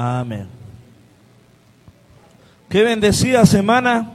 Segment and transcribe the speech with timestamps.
[0.00, 0.46] Amén.
[2.68, 4.12] Qué bendecida semana.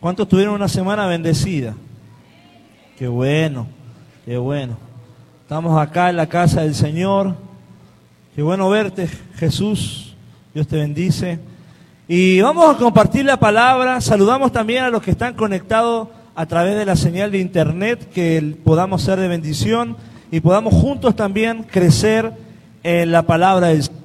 [0.00, 1.74] ¿Cuántos tuvieron una semana bendecida?
[2.98, 3.66] Qué bueno,
[4.24, 4.78] qué bueno.
[5.42, 7.34] Estamos acá en la casa del Señor.
[8.34, 10.16] Qué bueno verte, Jesús.
[10.54, 11.38] Dios te bendice.
[12.08, 14.00] Y vamos a compartir la palabra.
[14.00, 18.56] Saludamos también a los que están conectados a través de la señal de internet, que
[18.64, 19.98] podamos ser de bendición
[20.30, 22.32] y podamos juntos también crecer
[22.82, 24.03] en la palabra del Señor.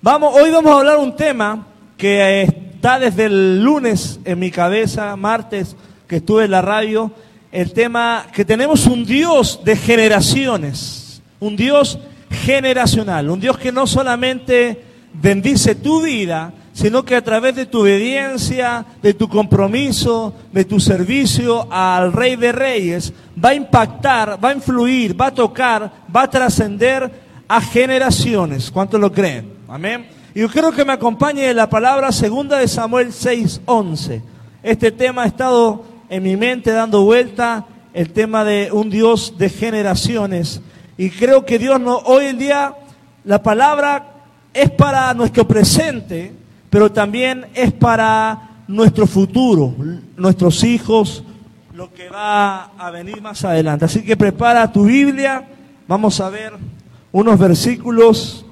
[0.00, 1.66] Vamos, hoy vamos a hablar un tema
[1.96, 5.74] que está desde el lunes en mi cabeza, martes
[6.06, 7.10] que estuve en la radio,
[7.50, 11.98] el tema que tenemos un Dios de generaciones, un Dios
[12.30, 14.84] generacional, un Dios que no solamente
[15.14, 20.78] bendice tu vida, sino que a través de tu obediencia, de tu compromiso, de tu
[20.78, 23.12] servicio al Rey de Reyes,
[23.44, 27.10] va a impactar, va a influir, va a tocar, va a trascender
[27.48, 28.70] a generaciones.
[28.70, 29.57] ¿Cuántos lo creen?
[29.70, 30.06] Amén.
[30.34, 34.22] Y yo quiero que me acompañe la palabra segunda de Samuel 6:11.
[34.62, 39.50] Este tema ha estado en mi mente dando vuelta, el tema de un Dios de
[39.50, 40.62] generaciones.
[40.96, 42.76] Y creo que Dios no, hoy en día
[43.24, 44.14] la palabra
[44.54, 46.32] es para nuestro presente,
[46.70, 49.74] pero también es para nuestro futuro,
[50.16, 51.22] nuestros hijos,
[51.74, 53.84] lo que va a venir más adelante.
[53.84, 55.46] Así que prepara tu Biblia,
[55.86, 56.54] vamos a ver
[57.12, 58.46] unos versículos.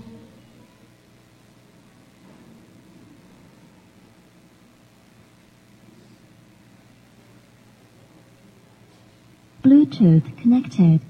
[9.67, 11.01] Bluetooth connected.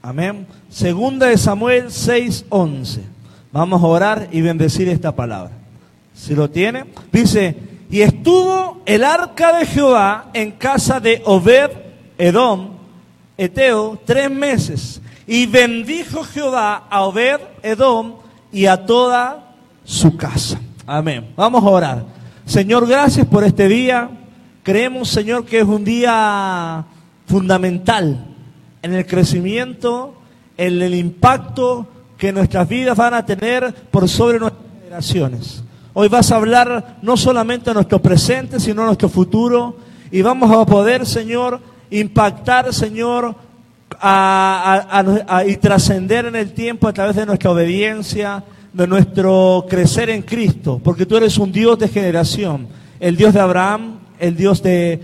[0.00, 0.46] Amén.
[0.70, 3.02] Segunda de Samuel 6:11.
[3.52, 5.52] Vamos a orar y bendecir esta palabra.
[6.14, 7.54] Si lo tiene, dice,
[7.90, 11.70] y estuvo el arca de Jehová en casa de Obed
[12.16, 12.70] Edom,
[13.36, 15.02] Eteo, tres meses.
[15.26, 18.14] Y bendijo Jehová a Obed Edom
[18.50, 20.58] y a toda su casa.
[20.86, 21.32] Amén.
[21.36, 22.21] Vamos a orar.
[22.52, 24.10] Señor, gracias por este día.
[24.62, 26.84] Creemos, Señor, que es un día
[27.26, 28.26] fundamental
[28.82, 30.12] en el crecimiento,
[30.58, 31.86] en el impacto
[32.18, 35.64] que nuestras vidas van a tener por sobre nuestras generaciones.
[35.94, 39.78] Hoy vas a hablar no solamente a nuestro presente, sino a nuestro futuro.
[40.10, 41.58] Y vamos a poder, Señor,
[41.90, 43.34] impactar, Señor,
[45.46, 50.80] y trascender en el tiempo a través de nuestra obediencia, de nuestro crecer en Cristo.
[50.82, 52.68] Porque tú eres un Dios de generación.
[53.00, 55.00] El Dios de Abraham, el Dios de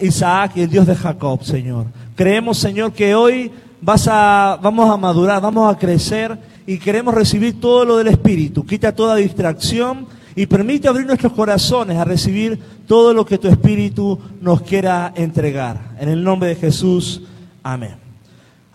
[0.00, 1.86] Isaac y el Dios de Jacob, Señor.
[2.16, 3.50] Creemos, Señor, que hoy
[3.80, 8.64] vas a, vamos a madurar, vamos a crecer y queremos recibir todo lo del Espíritu.
[8.64, 14.18] Quita toda distracción y permite abrir nuestros corazones a recibir todo lo que tu Espíritu
[14.40, 15.96] nos quiera entregar.
[16.00, 17.22] En el nombre de Jesús,
[17.62, 18.07] amén.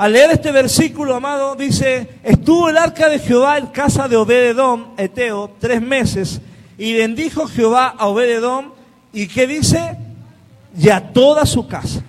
[0.03, 4.87] Al leer este versículo, amado, dice, estuvo el arca de Jehová en casa de Obededón,
[4.97, 6.41] Eteo, tres meses,
[6.77, 8.73] y bendijo Jehová a Obededón,
[9.13, 9.95] y ¿qué dice?
[10.77, 12.03] Y a toda su casa.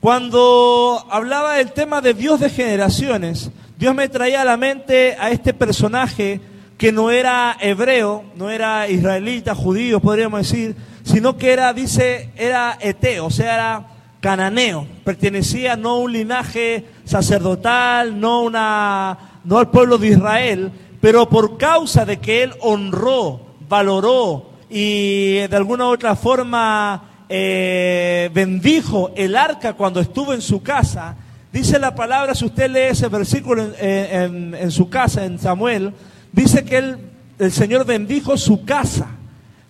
[0.00, 5.30] Cuando hablaba del tema de Dios de generaciones, Dios me traía a la mente a
[5.30, 6.40] este personaje
[6.78, 12.78] que no era hebreo, no era israelita, judío, podríamos decir, sino que era, dice, era
[12.80, 13.86] eteo, o sea, era
[14.20, 21.28] cananeo, pertenecía no a un linaje sacerdotal, no, una, no al pueblo de Israel, pero
[21.28, 29.10] por causa de que él honró, valoró y de alguna u otra forma eh, bendijo
[29.16, 31.16] el arca cuando estuvo en su casa,
[31.52, 35.92] dice la palabra, si usted lee ese versículo en, su casa, en Samuel,
[36.32, 36.96] dice que
[37.38, 39.08] el Señor bendijo su casa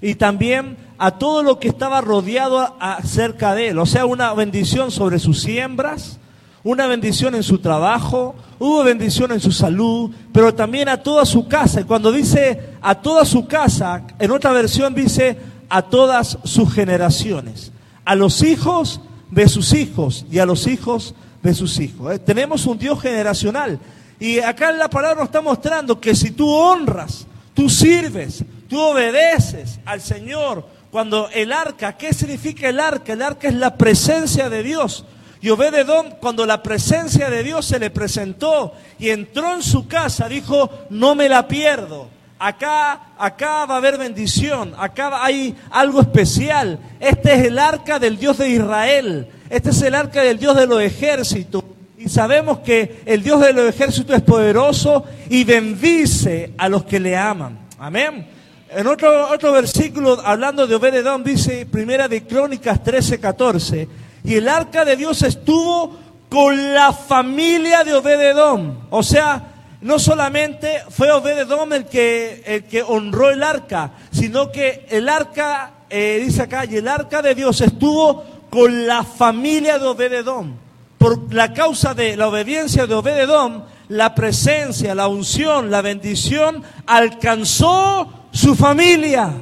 [0.02, 3.78] y también a todo lo que estaba rodeado acerca de él.
[3.78, 6.18] O sea, una bendición sobre sus siembras,
[6.62, 11.48] una bendición en su trabajo, hubo bendición en su salud, pero también a toda su
[11.48, 11.80] casa.
[11.80, 15.38] Y cuando dice a toda su casa, en otra versión dice
[15.68, 17.72] a todas sus generaciones,
[18.04, 19.00] a los hijos
[19.30, 22.14] de sus hijos y a los hijos de sus hijos.
[22.14, 23.78] Eh, tenemos un Dios generacional.
[24.18, 29.80] Y acá la palabra nos está mostrando que si tú honras, tú sirves, tú obedeces
[29.86, 33.12] al Señor, cuando el arca, ¿qué significa el arca?
[33.12, 35.06] El arca es la presencia de Dios.
[35.40, 40.28] Y Obededón, cuando la presencia de Dios se le presentó y entró en su casa,
[40.28, 42.08] dijo, no me la pierdo
[42.42, 46.78] Acá, acá va a haber bendición, acá hay algo especial.
[46.98, 50.66] Este es el arca del Dios de Israel, este es el arca del Dios de
[50.66, 51.62] los ejércitos.
[51.98, 56.98] Y sabemos que el Dios de los ejércitos es poderoso y bendice a los que
[56.98, 57.58] le aman.
[57.78, 58.26] Amén.
[58.70, 63.88] En otro, otro versículo, hablando de Obededón, dice, primera de Crónicas 13, 14,
[64.24, 68.86] y el arca de Dios estuvo con la familia de Obededón.
[68.90, 69.50] O sea,
[69.80, 75.72] no solamente fue Obededón el que, el que honró el arca, sino que el arca,
[75.88, 80.54] eh, dice acá, y el arca de Dios estuvo con la familia de Obededón.
[80.98, 88.26] Por la causa de la obediencia de Obededón, la presencia, la unción, la bendición alcanzó
[88.30, 89.32] su familia.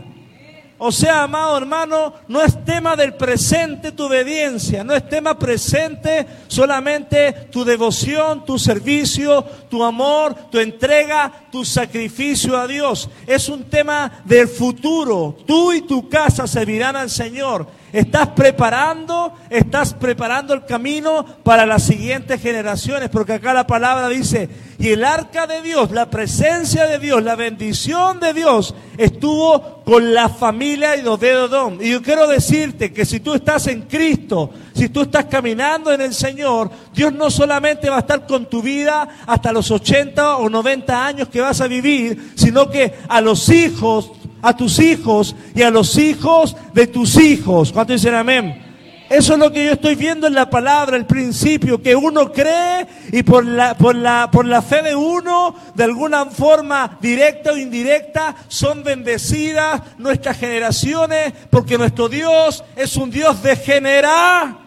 [0.81, 6.25] O sea, amado hermano, no es tema del presente tu obediencia, no es tema presente
[6.47, 13.11] solamente tu devoción, tu servicio, tu amor, tu entrega, tu sacrificio a Dios.
[13.27, 15.37] Es un tema del futuro.
[15.47, 17.67] Tú y tu casa servirán al Señor.
[17.93, 24.49] Estás preparando, estás preparando el camino para las siguientes generaciones, porque acá la palabra dice,
[24.79, 30.13] y el arca de Dios, la presencia de Dios, la bendición de Dios estuvo con
[30.13, 31.79] la familia de Obededón.
[31.81, 36.01] Y yo quiero decirte que si tú estás en Cristo, si tú estás caminando en
[36.01, 40.51] el Señor, Dios no solamente va a estar con tu vida hasta los 80 o
[40.51, 44.13] 90 años que vas a vivir, sino que a los hijos
[44.43, 47.73] a tus hijos y a los hijos de tus hijos.
[47.73, 48.69] ¿Cuánto dicen amén?
[49.09, 52.87] Eso es lo que yo estoy viendo en la palabra, el principio, que uno cree
[53.11, 57.57] y por la, por la, por la fe de uno, de alguna forma directa o
[57.57, 64.59] indirecta, son bendecidas nuestras generaciones, porque nuestro Dios es un Dios de genera.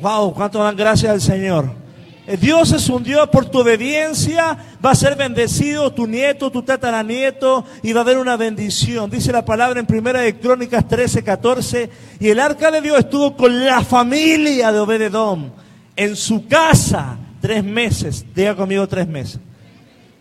[0.00, 1.89] Wow, cuánto dan gracias al Señor.
[2.30, 6.62] Eh, Dios es un Dios por tu obediencia, va a ser bendecido tu nieto, tu
[6.62, 9.10] tataranieto y va a haber una bendición.
[9.10, 11.90] Dice la palabra en Primera de Crónicas 13, 14,
[12.20, 15.52] y el arca de Dios estuvo con la familia de Obededón
[15.96, 18.24] en su casa tres meses.
[18.32, 19.40] Diga conmigo tres meses.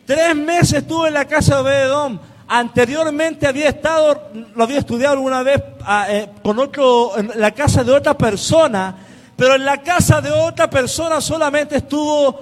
[0.07, 2.21] Tres meses estuvo en la casa de Obededón.
[2.47, 7.83] Anteriormente había estado, lo había estudiado alguna vez ah, eh, con otro, en la casa
[7.83, 8.95] de otra persona
[9.39, 12.41] pero en la casa de otra persona solamente estuvo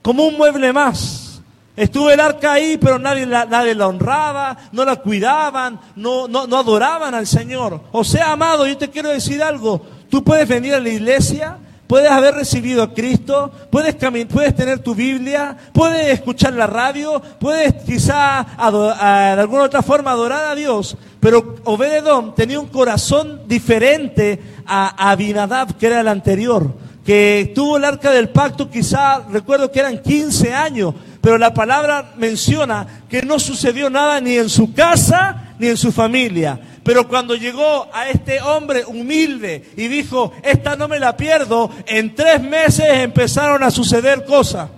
[0.00, 1.42] como un mueble más.
[1.76, 7.14] Estuvo el arca ahí, pero nadie la, honraba, no la cuidaban, no, no, no adoraban
[7.14, 7.82] al Señor.
[7.92, 9.82] O sea, amado, yo te quiero decir algo.
[10.08, 13.94] Tú puedes venir a la iglesia, puedes haber recibido a Cristo, puedes,
[14.26, 20.46] puedes tener tu Biblia, puedes escuchar la radio, puedes quizá de alguna otra forma adorar
[20.46, 26.72] a Dios, pero Obededón tenía un corazón diferente a Abinadab, que era el anterior,
[27.04, 32.12] que tuvo el arca del pacto, quizá recuerdo que eran 15 años, pero la palabra
[32.16, 36.60] menciona que no sucedió nada ni en su casa ni en su familia.
[36.84, 42.14] Pero cuando llegó a este hombre humilde y dijo, esta no me la pierdo, en
[42.14, 44.70] tres meses empezaron a suceder cosas.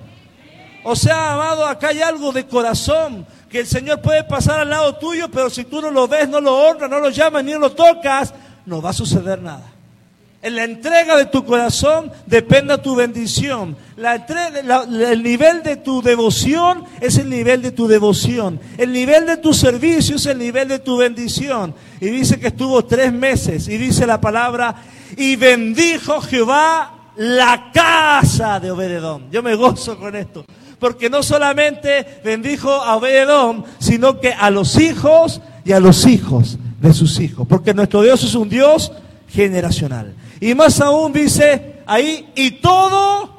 [0.83, 4.95] O sea, amado, acá hay algo de corazón que el Señor puede pasar al lado
[4.97, 7.73] tuyo, pero si tú no lo ves, no lo honras, no lo llamas, ni lo
[7.73, 8.33] tocas,
[8.65, 9.73] no va a suceder nada.
[10.43, 13.77] En la entrega de tu corazón depende tu bendición.
[13.99, 18.59] el nivel de tu devoción es el nivel de tu devoción.
[18.79, 21.75] El nivel de tu servicio es el nivel de tu bendición.
[22.01, 23.69] Y dice que estuvo tres meses.
[23.69, 24.77] Y dice la palabra,
[25.15, 29.31] y bendijo Jehová la casa de Obededón.
[29.31, 30.47] Yo me gozo con esto.
[30.81, 36.59] Porque no solamente bendijo a Obededón, sino que a los hijos y a los hijos
[36.81, 37.47] de sus hijos.
[37.47, 38.91] Porque nuestro Dios es un Dios
[39.29, 40.15] generacional.
[40.41, 43.31] Y más aún dice ahí, y todo,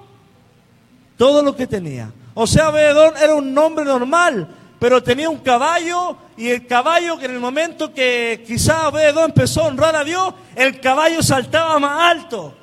[1.17, 2.11] todo lo que tenía.
[2.35, 4.47] O sea, Obededón era un nombre normal,
[4.80, 9.63] pero tenía un caballo y el caballo que en el momento que quizá Obededón empezó
[9.63, 12.56] a honrar a Dios, el caballo saltaba más alto,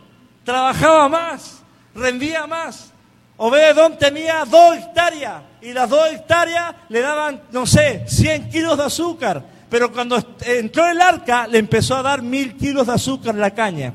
[0.45, 1.63] trabajaba más,
[1.95, 2.93] rendía más.
[3.39, 8.85] Obededón tenía dos hectáreas y las dos hectáreas le daban, no sé, 100 kilos de
[8.85, 9.43] azúcar.
[9.71, 13.53] Pero cuando entró el arca, le empezó a dar mil kilos de azúcar en la
[13.53, 13.93] caña.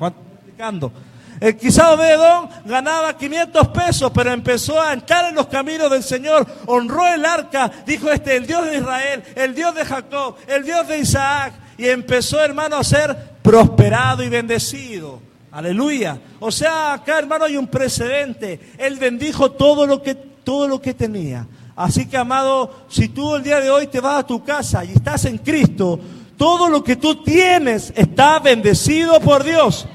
[1.41, 6.47] El quizá Obedón ganaba 500 pesos, pero empezó a entrar en los caminos del Señor,
[6.67, 10.87] honró el arca, dijo este, el Dios de Israel, el Dios de Jacob, el Dios
[10.87, 15.32] de Isaac, y empezó, hermano, a ser prosperado y bendecido.
[15.53, 16.19] Aleluya.
[16.39, 18.59] O sea, acá, hermano, hay un precedente.
[18.75, 21.45] Él bendijo todo lo que, todo lo que tenía.
[21.75, 24.93] Así que, amado, si tú el día de hoy te vas a tu casa y
[24.93, 25.99] estás en Cristo,
[26.37, 29.85] todo lo que tú tienes está bendecido por Dios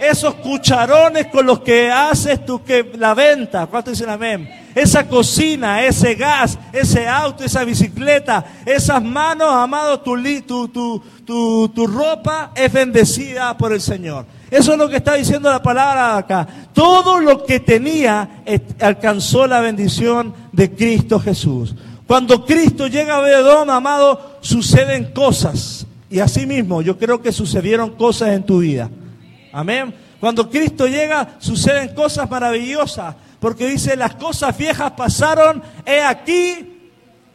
[0.00, 4.48] esos cucharones con los que haces tu que la venta, ¿cuánto dicen amén?
[4.74, 11.68] Esa cocina, ese gas, ese auto, esa bicicleta, esas manos, amado, tu, tu, tu, tu,
[11.68, 14.26] tu ropa es bendecida por el Señor.
[14.50, 16.46] Eso es lo que está diciendo la palabra acá.
[16.72, 18.42] Todo lo que tenía
[18.80, 21.74] alcanzó la bendición de Cristo Jesús.
[22.06, 25.86] Cuando Cristo llega a Bedón, amado, suceden cosas.
[26.10, 28.90] Y así mismo, yo creo que sucedieron cosas en tu vida.
[29.54, 29.94] Amén.
[30.18, 36.80] Cuando Cristo llega, suceden cosas maravillosas, porque dice, las cosas viejas pasaron, he aquí,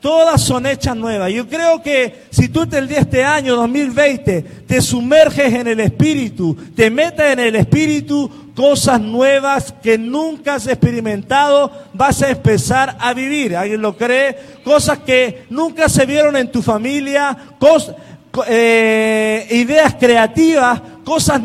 [0.01, 1.31] todas son hechas nuevas.
[1.31, 6.57] Yo creo que si tú el día este año 2020 te sumerges en el Espíritu,
[6.75, 13.13] te metes en el Espíritu, cosas nuevas que nunca has experimentado, vas a empezar a
[13.13, 13.55] vivir.
[13.55, 14.37] ¿Alguien lo cree?
[14.65, 17.37] Cosas que nunca se vieron en tu familia,
[18.45, 21.41] eh, ideas creativas, cosas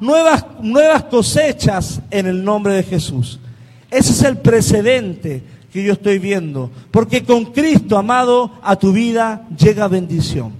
[0.00, 3.38] nuevas, nuevas cosechas en el nombre de Jesús.
[3.90, 6.70] Ese es el precedente que yo estoy viendo.
[6.90, 10.52] Porque con Cristo, amado, a tu vida llega bendición.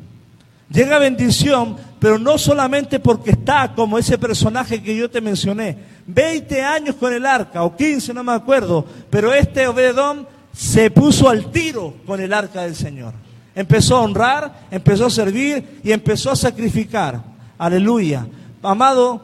[0.71, 5.77] Llega bendición, pero no solamente porque está como ese personaje que yo te mencioné.
[6.07, 11.29] 20 años con el arca, o 15, no me acuerdo, pero este Obededón se puso
[11.29, 13.13] al tiro con el arca del Señor.
[13.55, 17.23] Empezó a honrar, empezó a servir y empezó a sacrificar.
[17.59, 18.27] Aleluya.
[18.63, 19.21] Amado,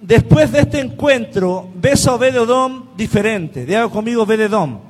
[0.00, 3.66] después de este encuentro, ves a Obededón diferente.
[3.66, 4.80] Diga conmigo Obededón.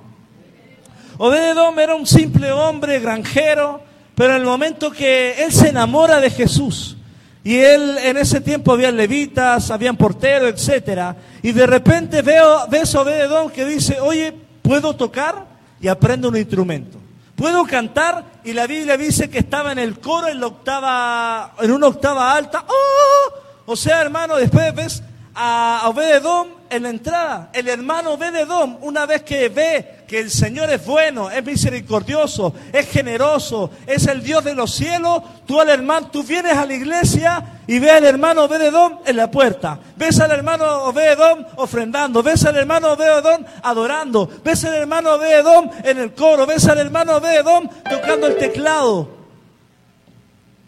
[1.18, 3.82] Obededón era un simple hombre granjero,
[4.14, 6.96] pero en el momento que él se enamora de Jesús,
[7.42, 12.94] y él en ese tiempo había levitas, habían porteros, etcétera, y de repente veo, ves
[12.94, 14.32] a Obededón que dice, oye,
[14.62, 15.46] ¿puedo tocar?
[15.80, 16.98] Y aprende un instrumento.
[17.34, 18.24] ¿Puedo cantar?
[18.44, 22.32] Y la Biblia dice que estaba en el coro en la octava, en una octava
[22.32, 22.64] alta.
[22.68, 23.49] ¡Oh!
[23.70, 25.00] O sea, hermano, después ves
[25.32, 27.50] a Obededón en la entrada.
[27.52, 32.88] El hermano Obededón, una vez que ve que el Señor es bueno, es misericordioso, es
[32.90, 37.60] generoso, es el Dios de los cielos, tú al hermano, tú vienes a la iglesia
[37.68, 42.56] y ves al hermano Obededón en la puerta, ves al hermano Obededón ofrendando, ves al
[42.56, 48.26] hermano Obededón adorando, ves al hermano Obededón en el coro, ves al hermano Obededón tocando
[48.26, 49.08] el teclado.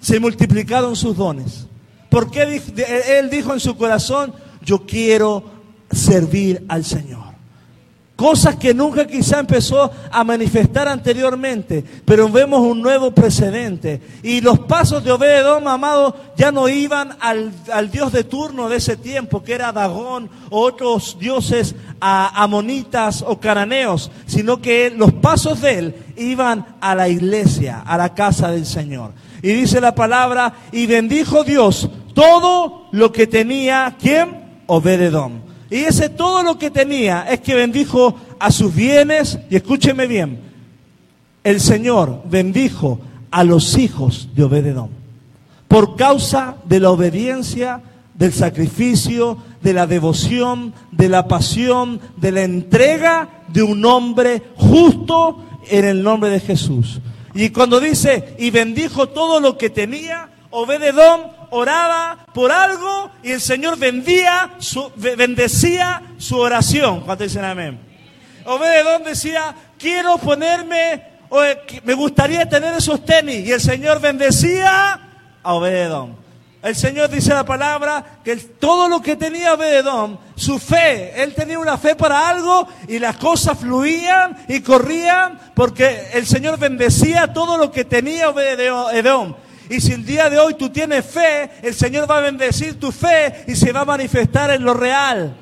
[0.01, 1.67] Se multiplicaron sus dones.
[2.13, 2.61] Porque
[3.09, 5.43] él dijo en su corazón, yo quiero
[5.91, 7.33] servir al Señor.
[8.17, 14.03] Cosas que nunca quizá empezó a manifestar anteriormente, pero vemos un nuevo precedente.
[14.23, 17.51] Y los pasos de Obededón, amado, ya no iban al,
[17.91, 24.11] dios de turno de ese tiempo, que era Dagón o otros dioses amonitas o cananeos,
[24.27, 29.13] sino que los pasos de él iban a la iglesia, a la casa del Señor.
[29.43, 34.63] Y dice la palabra, y bendijo Dios todo lo que tenía, ¿quién?
[34.67, 35.43] Obededón.
[35.71, 40.41] Y ese todo lo que tenía es que bendijo a sus bienes, y escúcheme bien,
[41.45, 43.01] el Señor bendijo
[43.31, 44.91] a los hijos de Obededón.
[45.69, 47.81] Por causa de la obediencia,
[48.15, 55.45] del sacrificio, de la devoción, de la pasión, de la entrega de un hombre justo
[55.71, 57.01] en el nombre de Jesús.
[57.35, 63.41] Y cuando dice, y bendijo todo lo que tenía, Obededón oraba por algo y el
[63.41, 67.01] Señor vendía su, bendecía su oración.
[67.01, 67.81] ¿Cuántos dicen amén?
[68.45, 71.03] Obededón decía, quiero ponerme,
[71.85, 73.47] me gustaría tener esos tenis.
[73.47, 75.01] Y el Señor bendecía
[75.43, 76.17] a Obededón.
[76.63, 81.59] El Señor dice la palabra que todo lo que tenía Obededón, su fe, él tenía
[81.59, 87.57] una fe para algo y las cosas fluían y corrían porque el Señor bendecía todo
[87.57, 89.35] lo que tenía Obededón.
[89.73, 92.93] Y si el día de hoy tú tienes fe, el Señor va a bendecir tu
[92.93, 95.35] fe y se va a manifestar en lo real.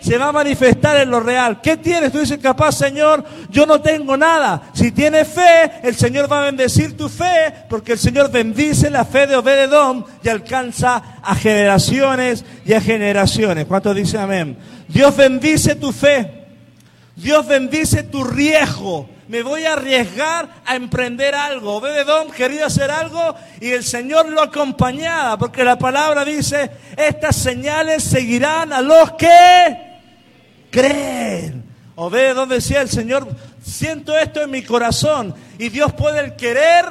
[0.00, 1.60] Se va a manifestar en lo real.
[1.60, 2.10] ¿Qué tienes?
[2.10, 4.70] Tú dices, capaz, Señor, yo no tengo nada.
[4.72, 9.04] Si tienes fe, el Señor va a bendecir tu fe, porque el Señor bendice la
[9.04, 13.66] fe de Obededón y alcanza a generaciones y a generaciones.
[13.66, 14.58] ¿Cuántos dicen amén?
[14.88, 16.44] Dios bendice tu fe.
[17.14, 21.76] Dios bendice tu riesgo me voy a arriesgar a emprender algo.
[21.76, 28.02] Obededón quería hacer algo y el Señor lo acompañaba, porque la palabra dice, estas señales
[28.02, 30.00] seguirán a los que
[30.68, 31.64] creen.
[31.94, 33.28] Obededón decía el Señor,
[33.62, 36.86] siento esto en mi corazón y Dios puede el querer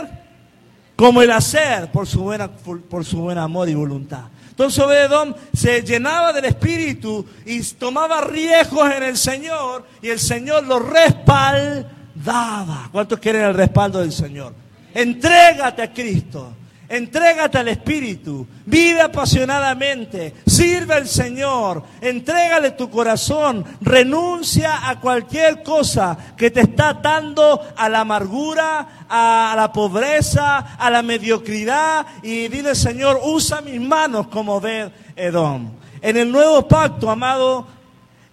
[0.95, 4.23] como el hacer por su, buena, por, su buen amor y voluntad.
[4.49, 10.63] Entonces Obededón se llenaba del Espíritu y tomaba riesgos en el Señor y el Señor
[10.63, 12.89] lo respaldaba daba.
[12.91, 14.53] ¿Cuántos quieren el respaldo del Señor?
[14.93, 16.53] Entrégate a Cristo.
[16.89, 26.17] Entrégate al Espíritu, vive apasionadamente, sirve al Señor, entrégale tu corazón, renuncia a cualquier cosa
[26.35, 32.73] que te está atando a la amargura, a la pobreza, a la mediocridad y dile
[32.73, 35.69] Señor, usa mis manos como ver Edom.
[36.01, 37.67] En el nuevo pacto, amado,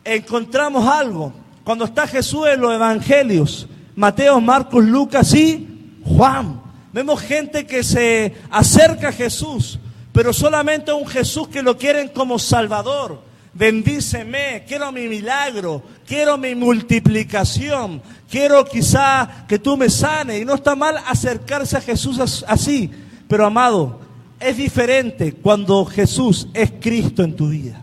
[0.02, 1.30] encontramos algo.
[1.62, 6.60] Cuando está Jesús en los evangelios, Mateo, Marcos, Lucas y Juan.
[6.92, 9.78] Vemos gente que se acerca a Jesús,
[10.12, 13.22] pero solamente un Jesús que lo quieren como Salvador.
[13.54, 20.42] Bendíceme, quiero mi milagro, quiero mi multiplicación, quiero quizá que tú me sanes.
[20.42, 22.90] Y no está mal acercarse a Jesús así,
[23.26, 24.00] pero amado,
[24.38, 27.82] es diferente cuando Jesús es Cristo en tu vida.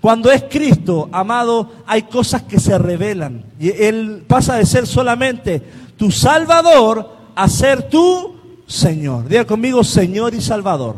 [0.00, 3.44] Cuando es Cristo, amado, hay cosas que se revelan.
[3.58, 5.62] Y Él pasa de ser solamente
[5.96, 8.36] tu Salvador a ser tu
[8.66, 9.28] Señor.
[9.28, 10.96] Diga conmigo, Señor y Salvador.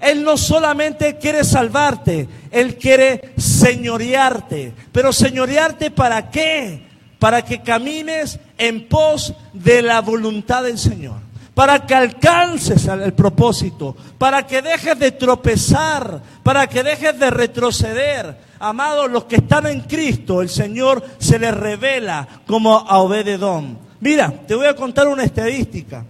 [0.00, 4.72] Él no solamente quiere salvarte, Él quiere señorearte.
[4.90, 6.82] Pero señorearte para qué?
[7.18, 13.94] Para que camines en pos de la voluntad del Señor para que alcances el propósito,
[14.18, 18.36] para que dejes de tropezar, para que dejes de retroceder.
[18.58, 23.78] Amados, los que están en Cristo, el Señor se les revela como a Obededón.
[24.00, 26.04] Mira, te voy a contar una estadística.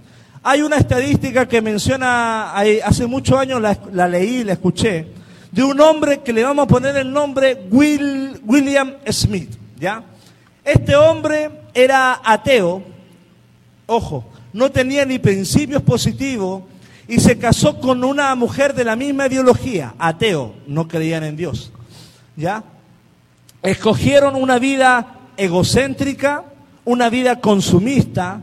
[0.44, 2.52] Hay una estadística que menciona,
[2.84, 5.06] hace muchos años la, la leí, la escuché,
[5.50, 9.50] de un hombre que le vamos a poner el nombre Will, William Smith.
[9.78, 10.02] ¿ya?
[10.64, 12.82] Este hombre era ateo,
[13.86, 16.62] ojo, no tenía ni principios positivos
[17.08, 21.72] y se casó con una mujer de la misma ideología, ateo, no creían en Dios.
[22.36, 22.64] ¿Ya?
[23.62, 26.44] Escogieron una vida egocéntrica,
[26.84, 28.40] una vida consumista,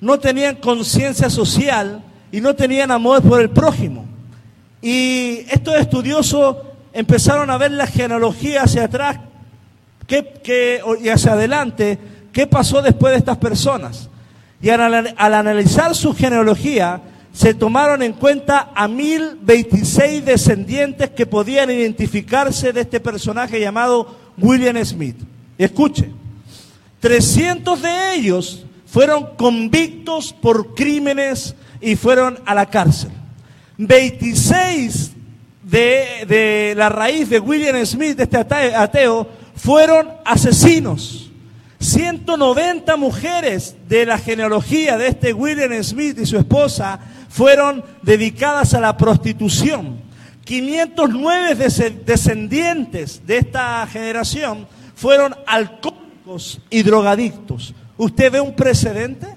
[0.00, 2.02] no tenían conciencia social
[2.32, 4.06] y no tenían amor por el prójimo.
[4.82, 6.56] Y estos estudiosos
[6.92, 9.18] empezaron a ver la genealogía hacia atrás
[10.42, 11.98] qué, y hacia adelante,
[12.32, 14.09] qué pasó después de estas personas.
[14.62, 17.00] Y al, analizar su genealogía,
[17.32, 24.76] se tomaron en cuenta a 1026 descendientes que podían identificarse de este personaje llamado William
[24.84, 25.16] Smith.
[25.56, 26.10] Escuche,
[27.00, 33.10] 300 de ellos fueron convictos por crímenes y fueron a la cárcel.
[33.78, 35.12] 26
[35.62, 41.29] de, de la raíz de William Smith, de este ateo, fueron asesinos.
[41.80, 47.00] 190 mujeres de la genealogía de este William Smith y su esposa
[47.30, 49.98] fueron dedicadas a la prostitución.
[50.44, 51.54] 509
[52.04, 57.74] descendientes de esta generación fueron alcohólicos y drogadictos.
[57.96, 59.28] ¿Usted ve un precedente?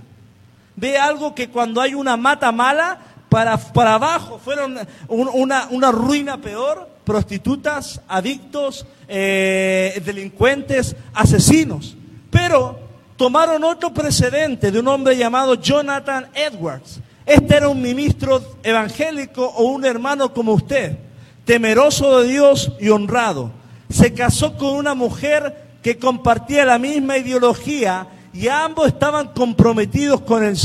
[0.75, 6.41] ¿Ve algo que cuando hay una mata mala, para, para abajo fueron una, una ruina
[6.41, 6.89] peor?
[7.05, 11.95] Prostitutas, adictos, eh, delincuentes, asesinos.
[12.33, 12.79] Pero
[13.15, 16.99] tomaron otro precedente de un hombre llamado Jonathan Edwards.
[17.27, 20.97] Este era un ministro evangélico o un hermano como usted,
[21.45, 23.51] temeroso de Dios y honrado.
[23.89, 30.43] Se casó con una mujer que compartía la misma ideología y ambos estaban comprometidos con
[30.43, 30.57] el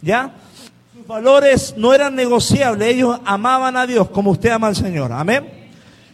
[0.00, 0.32] ¿Ya?
[0.94, 5.12] Sus valores no eran negociables, ellos amaban a Dios como usted ama al Señor.
[5.12, 5.48] Amén.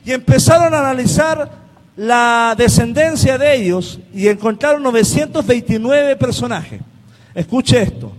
[0.04, 1.67] Y empezaron a analizar
[1.98, 6.80] la descendencia de ellos y encontraron 929 personajes.
[7.34, 8.12] Escuche esto.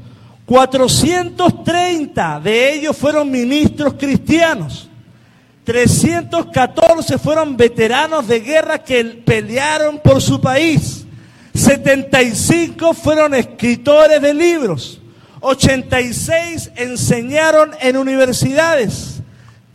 [0.46, 4.89] 430 de ellos fueron ministros cristianos.
[5.63, 11.06] 314 fueron veteranos de guerra que pelearon por su país.
[11.54, 15.00] 75 fueron escritores de libros.
[15.39, 19.18] 86 enseñaron en universidades.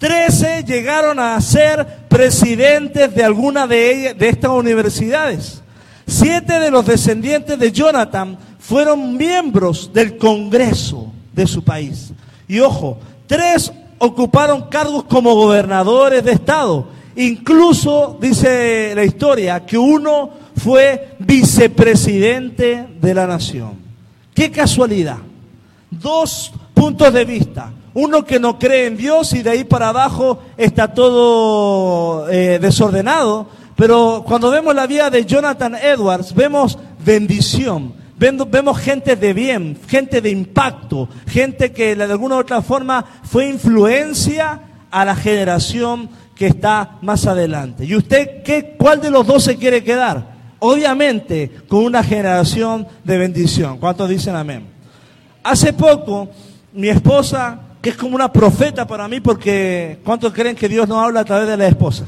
[0.04, 5.62] Trece llegaron a ser presidentes de alguna de, de estas universidades.
[6.06, 12.12] Siete de los descendientes de Jonathan fueron miembros del Congreso de su país.
[12.46, 16.86] Y ojo, tres ocuparon cargos como gobernadores de Estado.
[17.16, 23.78] Incluso dice la historia que uno fue vicepresidente de la nación.
[24.34, 25.20] Qué casualidad.
[25.90, 27.72] Dos puntos de vista.
[27.94, 33.46] Uno que no cree en Dios y de ahí para abajo está todo eh, desordenado.
[33.76, 37.94] Pero cuando vemos la vida de Jonathan Edwards, vemos bendición.
[38.16, 43.48] Vemos gente de bien, gente de impacto, gente que de alguna u otra forma fue
[43.48, 47.84] influencia a la generación que está más adelante.
[47.84, 50.34] ¿Y usted qué, cuál de los dos se quiere quedar?
[50.60, 53.78] Obviamente con una generación de bendición.
[53.78, 54.66] ¿Cuántos dicen amén?
[55.42, 56.28] Hace poco
[56.72, 60.98] mi esposa que es como una profeta para mí porque ¿cuántos creen que Dios no
[60.98, 62.06] habla a través de la esposa?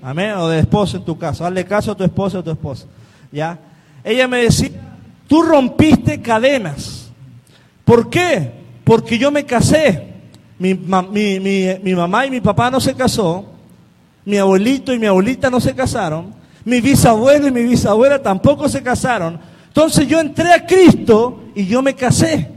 [0.00, 1.44] Amén, o de esposa en tu caso.
[1.44, 2.86] Hazle caso a tu esposa o a tu esposa.
[3.30, 3.58] ¿Ya?
[4.02, 4.70] Ella me decía,
[5.28, 7.10] tú rompiste cadenas.
[7.84, 8.50] ¿Por qué?
[8.82, 10.08] Porque yo me casé.
[10.58, 13.44] Mi, mi, mi, mamá y mi papá no se casó.
[14.24, 16.32] Mi abuelito y mi abuelita no se casaron.
[16.64, 19.38] Mi bisabuelo y mi bisabuela tampoco se casaron.
[19.66, 22.50] Entonces yo entré a Cristo y yo me casé.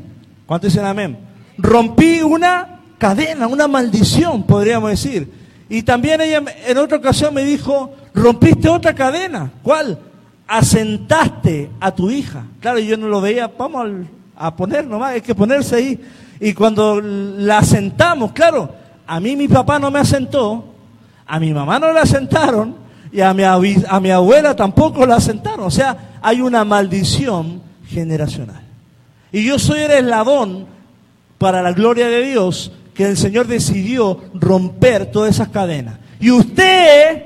[0.45, 1.26] ¿Cuántos dicen amén?
[1.57, 5.31] Rompí una cadena, una maldición, podríamos decir.
[5.69, 9.51] Y también ella en otra ocasión me dijo, rompiste otra cadena.
[9.63, 9.99] ¿Cuál?
[10.47, 12.45] Asentaste a tu hija.
[12.61, 13.87] Claro, yo no lo veía, vamos
[14.35, 15.99] a poner nomás, hay que ponerse ahí.
[16.39, 18.73] Y cuando la asentamos, claro,
[19.05, 20.63] a mí mi papá no me asentó,
[21.25, 22.75] a mi mamá no la asentaron
[23.11, 25.65] y a mi, a mi abuela tampoco la asentaron.
[25.65, 28.61] O sea, hay una maldición generacional.
[29.31, 30.76] Y yo soy el eslabón
[31.37, 35.99] para la gloria de Dios que el Señor decidió romper todas esas cadenas.
[36.19, 37.23] Y usted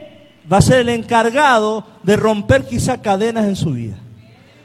[0.52, 3.96] va a ser el encargado de romper quizás cadenas en su vida.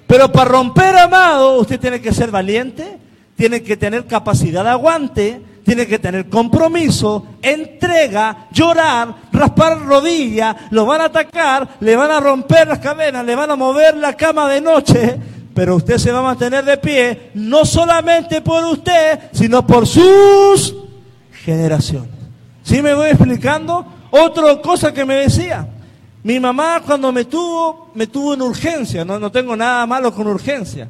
[0.06, 2.98] Pero para romper, amado, usted tiene que ser valiente,
[3.36, 10.86] tiene que tener capacidad de aguante, tiene que tener compromiso, entrega, llorar, raspar rodillas, lo
[10.86, 14.48] van a atacar, le van a romper las cadenas, le van a mover la cama
[14.48, 15.18] de noche,
[15.56, 20.76] pero usted se va a mantener de pie, no solamente por usted, sino por sus
[21.42, 22.10] generaciones.
[22.62, 23.84] ¿Sí me voy explicando?
[24.10, 25.66] Otra cosa que me decía,
[26.22, 30.28] mi mamá cuando me tuvo, me tuvo en urgencia, no, no tengo nada malo con
[30.28, 30.88] urgencia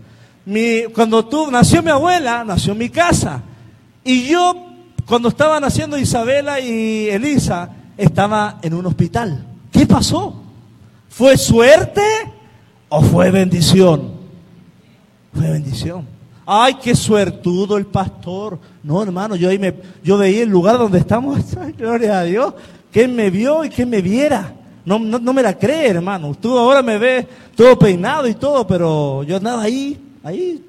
[0.94, 3.42] cuando tú, nació mi abuela, nació mi casa.
[4.04, 4.54] Y yo,
[5.04, 9.44] cuando estaban naciendo Isabela y Elisa, estaba en un hospital.
[9.72, 10.40] ¿Qué pasó?
[11.08, 12.02] ¿Fue suerte
[12.88, 14.15] o fue bendición?
[15.36, 16.06] Fue bendición.
[16.44, 18.58] Ay, qué suertudo el pastor.
[18.82, 21.40] No, hermano, yo ahí me, yo veía el lugar donde estamos.
[21.78, 22.54] gloria a Dios.
[22.90, 24.52] Que me vio y que me viera.
[24.84, 26.34] No, no, no me la cree, hermano.
[26.34, 30.60] Tú ahora me ves todo peinado y todo, pero yo andaba ahí Ahí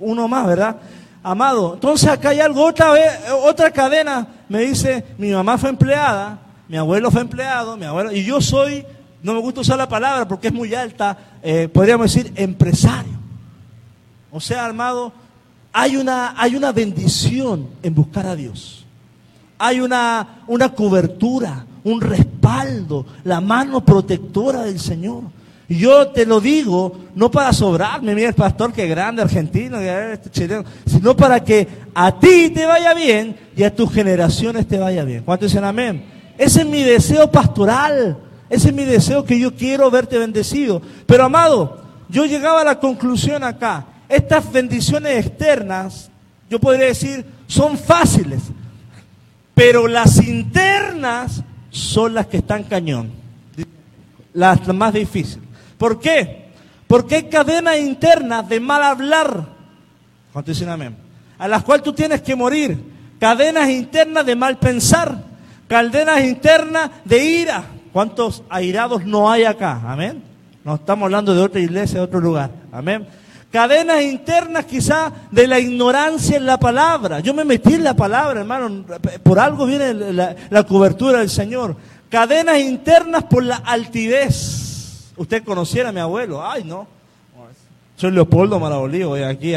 [0.00, 0.76] uno más, ¿verdad?
[1.22, 3.12] Amado, entonces acá hay algo, otra vez,
[3.44, 8.24] otra cadena, me dice, mi mamá fue empleada, mi abuelo fue empleado, mi abuelo, y
[8.24, 8.84] yo soy,
[9.22, 13.21] no me gusta usar la palabra porque es muy alta, eh, podríamos decir empresario.
[14.32, 15.12] O sea, amado,
[15.72, 18.86] hay una, hay una bendición en buscar a Dios.
[19.58, 25.24] Hay una, una cobertura, un respaldo, la mano protectora del Señor.
[25.68, 30.64] Yo te lo digo no para sobrarme, mira el pastor que grande, argentino, este chileno,
[30.86, 35.24] sino para que a ti te vaya bien y a tus generaciones te vaya bien.
[35.24, 36.04] ¿Cuántos dicen amén?
[36.38, 38.18] Ese es mi deseo pastoral,
[38.48, 40.80] ese es mi deseo que yo quiero verte bendecido.
[41.06, 46.10] Pero amado, yo llegaba a la conclusión acá, estas bendiciones externas,
[46.50, 48.42] yo podría decir, son fáciles,
[49.54, 53.10] pero las internas son las que están cañón,
[54.34, 55.46] las más difíciles.
[55.78, 56.50] ¿Por qué?
[56.86, 59.46] Porque hay cadenas internas de mal hablar.
[60.32, 60.94] ¿Cuánto dicen amén?
[61.38, 62.78] A las cuales tú tienes que morir.
[63.18, 65.24] Cadenas internas de mal pensar.
[65.66, 67.64] Cadenas internas de ira.
[67.92, 69.80] ¿Cuántos airados no hay acá?
[69.86, 70.22] Amén.
[70.64, 72.50] No estamos hablando de otra iglesia, de otro lugar.
[72.70, 73.06] Amén.
[73.52, 77.20] Cadenas internas quizá de la ignorancia en la palabra.
[77.20, 78.84] Yo me metí en la palabra, hermano.
[79.22, 81.76] Por algo viene la, la cobertura del Señor.
[82.08, 84.72] Cadenas internas por la altivez
[85.16, 86.44] usted conociera a mi abuelo.
[86.44, 86.86] Ay, no.
[87.96, 89.54] Soy Leopoldo Marabolío, y aquí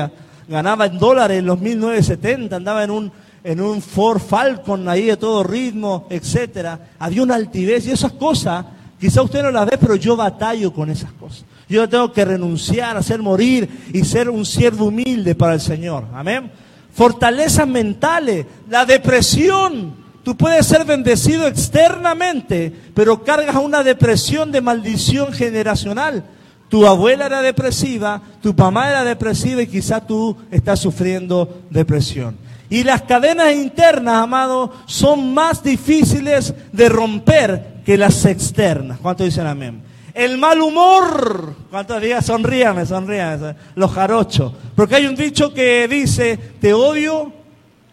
[0.47, 3.11] ganaba en dólares en los 1970, andaba en un,
[3.43, 6.79] en un Ford Falcon ahí de todo ritmo, etcétera.
[6.99, 8.65] Había una altivez y esas cosas,
[8.99, 11.45] quizá usted no las ve, pero yo batallo con esas cosas.
[11.67, 16.05] Yo tengo que renunciar, hacer morir y ser un siervo humilde para el Señor.
[16.13, 16.51] Amén.
[16.93, 25.31] Fortalezas mentales, la depresión, Tú puedes ser bendecido externamente, pero cargas una depresión de maldición
[25.31, 26.23] generacional.
[26.67, 32.37] Tu abuela era depresiva, tu mamá era depresiva y quizá tú estás sufriendo depresión.
[32.71, 38.97] Y las cadenas internas, amado, son más difíciles de romper que las externas.
[38.99, 39.83] ¿Cuántos dicen amén?
[40.15, 42.25] El mal humor, ¿cuántos días?
[42.25, 44.53] Sonríame, sonríame, los jarochos.
[44.73, 47.33] Porque hay un dicho que dice, te odio,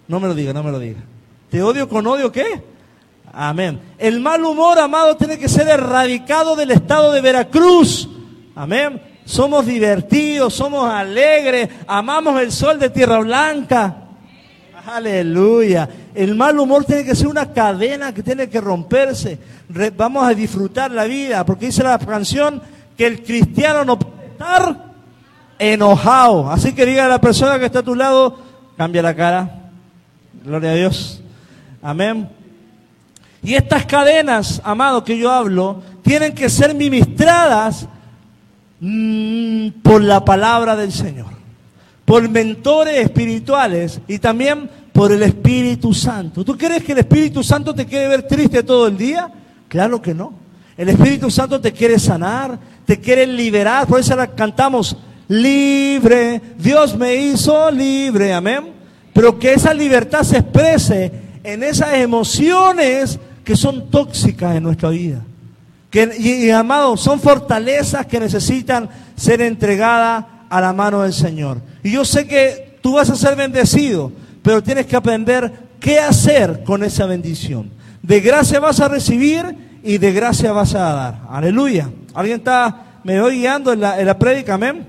[0.07, 1.01] no me lo diga, no me lo diga.
[1.51, 2.63] ¿Te odio con odio qué?
[3.33, 3.81] Amén.
[3.99, 8.09] El mal humor, amado, tiene que ser erradicado del estado de Veracruz.
[8.55, 9.03] Amén.
[9.25, 14.02] Somos divertidos, somos alegres, amamos el sol de Tierra Blanca.
[14.87, 15.88] Aleluya.
[16.14, 19.38] El mal humor tiene que ser una cadena que tiene que romperse.
[19.97, 22.61] vamos a disfrutar la vida, porque dice la canción
[22.97, 24.92] que el cristiano no puede estar
[25.59, 26.51] enojado.
[26.51, 28.38] Así que diga a la persona que está a tu lado,
[28.77, 29.71] cambia la cara.
[30.45, 31.23] Gloria a Dios.
[31.81, 32.29] Amén.
[33.42, 37.87] Y estas cadenas, amado, que yo hablo, tienen que ser ministradas
[38.81, 41.33] mm, por la palabra del Señor,
[42.05, 46.45] por mentores espirituales y también por el Espíritu Santo.
[46.45, 49.31] ¿Tú crees que el Espíritu Santo te quiere ver triste todo el día?
[49.69, 50.35] Claro que no.
[50.77, 53.87] El Espíritu Santo te quiere sanar, te quiere liberar.
[53.87, 54.97] Por eso la cantamos,
[55.29, 56.41] libre.
[56.59, 58.33] Dios me hizo libre.
[58.33, 58.73] Amén.
[59.12, 61.12] pero que esa libertad se exprese
[61.45, 65.23] en esas emociones que son tóxicas en nuestra vida.
[65.91, 71.59] Que, y, y amados, son fortalezas que necesitan ser entregadas a la mano del Señor.
[71.83, 76.62] Y yo sé que tú vas a ser bendecido, pero tienes que aprender qué hacer
[76.64, 77.71] con esa bendición.
[78.03, 81.21] De gracia vas a recibir y de gracia vas a dar.
[81.29, 81.90] Aleluya.
[82.14, 84.87] ¿Alguien está, me voy guiando en la, en la prédica, amén?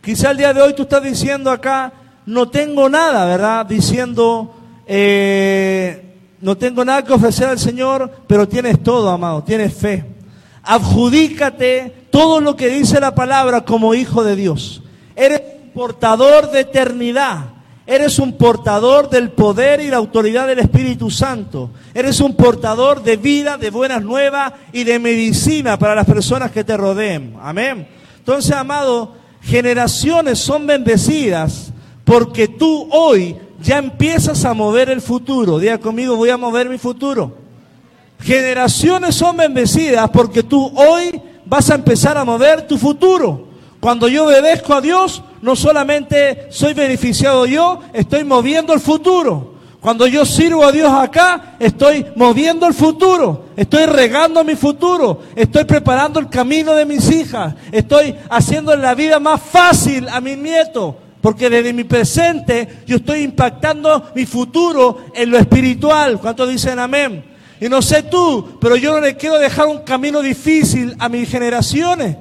[0.00, 1.92] Quizá el día de hoy tú estás diciendo acá,
[2.24, 3.66] no tengo nada, ¿verdad?
[3.66, 4.54] Diciendo,
[4.86, 10.04] eh, no tengo nada que ofrecer al Señor, pero tienes todo, amado, tienes fe.
[10.62, 14.82] Adjudícate todo lo que dice la palabra como hijo de Dios.
[15.18, 17.46] Eres un portador de eternidad.
[17.84, 21.70] Eres un portador del poder y la autoridad del Espíritu Santo.
[21.92, 26.62] Eres un portador de vida, de buenas nuevas y de medicina para las personas que
[26.62, 27.34] te rodeen.
[27.42, 27.88] Amén.
[28.18, 31.72] Entonces, amado, generaciones son bendecidas
[32.04, 35.58] porque tú hoy ya empiezas a mover el futuro.
[35.58, 37.38] Diga conmigo, voy a mover mi futuro.
[38.20, 43.47] Generaciones son bendecidas porque tú hoy vas a empezar a mover tu futuro.
[43.80, 49.58] Cuando yo obedezco a Dios, no solamente soy beneficiado yo, estoy moviendo el futuro.
[49.80, 55.64] Cuando yo sirvo a Dios acá, estoy moviendo el futuro, estoy regando mi futuro, estoy
[55.64, 60.96] preparando el camino de mis hijas, estoy haciendo la vida más fácil a mis nietos,
[61.20, 66.18] porque desde mi presente yo estoy impactando mi futuro en lo espiritual.
[66.20, 67.24] ¿Cuántos dicen amén?
[67.60, 71.28] Y no sé tú, pero yo no le quiero dejar un camino difícil a mis
[71.28, 72.16] generaciones.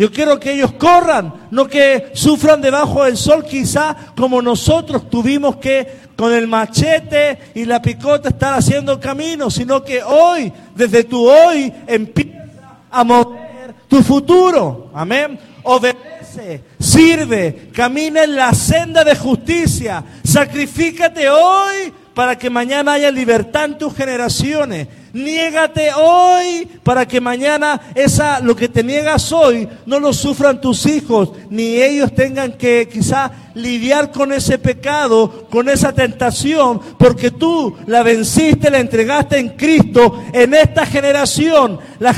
[0.00, 5.56] Yo quiero que ellos corran, no que sufran debajo del sol quizá como nosotros tuvimos
[5.56, 5.86] que
[6.16, 11.70] con el machete y la picota estar haciendo camino, sino que hoy, desde tu hoy,
[11.86, 14.90] empieza a mover tu futuro.
[14.94, 15.38] Amén.
[15.64, 23.66] Obedece, sirve, camina en la senda de justicia, sacrifícate hoy para que mañana haya libertad
[23.66, 24.88] en tus generaciones.
[25.12, 30.86] Niégate hoy para que mañana esa lo que te niegas hoy no lo sufran tus
[30.86, 37.76] hijos, ni ellos tengan que quizá lidiar con ese pecado, con esa tentación, porque tú
[37.86, 41.78] la venciste, la entregaste en Cristo en esta generación.
[41.98, 42.14] La,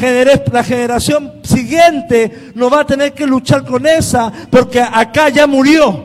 [0.53, 6.05] la generación siguiente no va a tener que luchar con esa, porque acá ya murió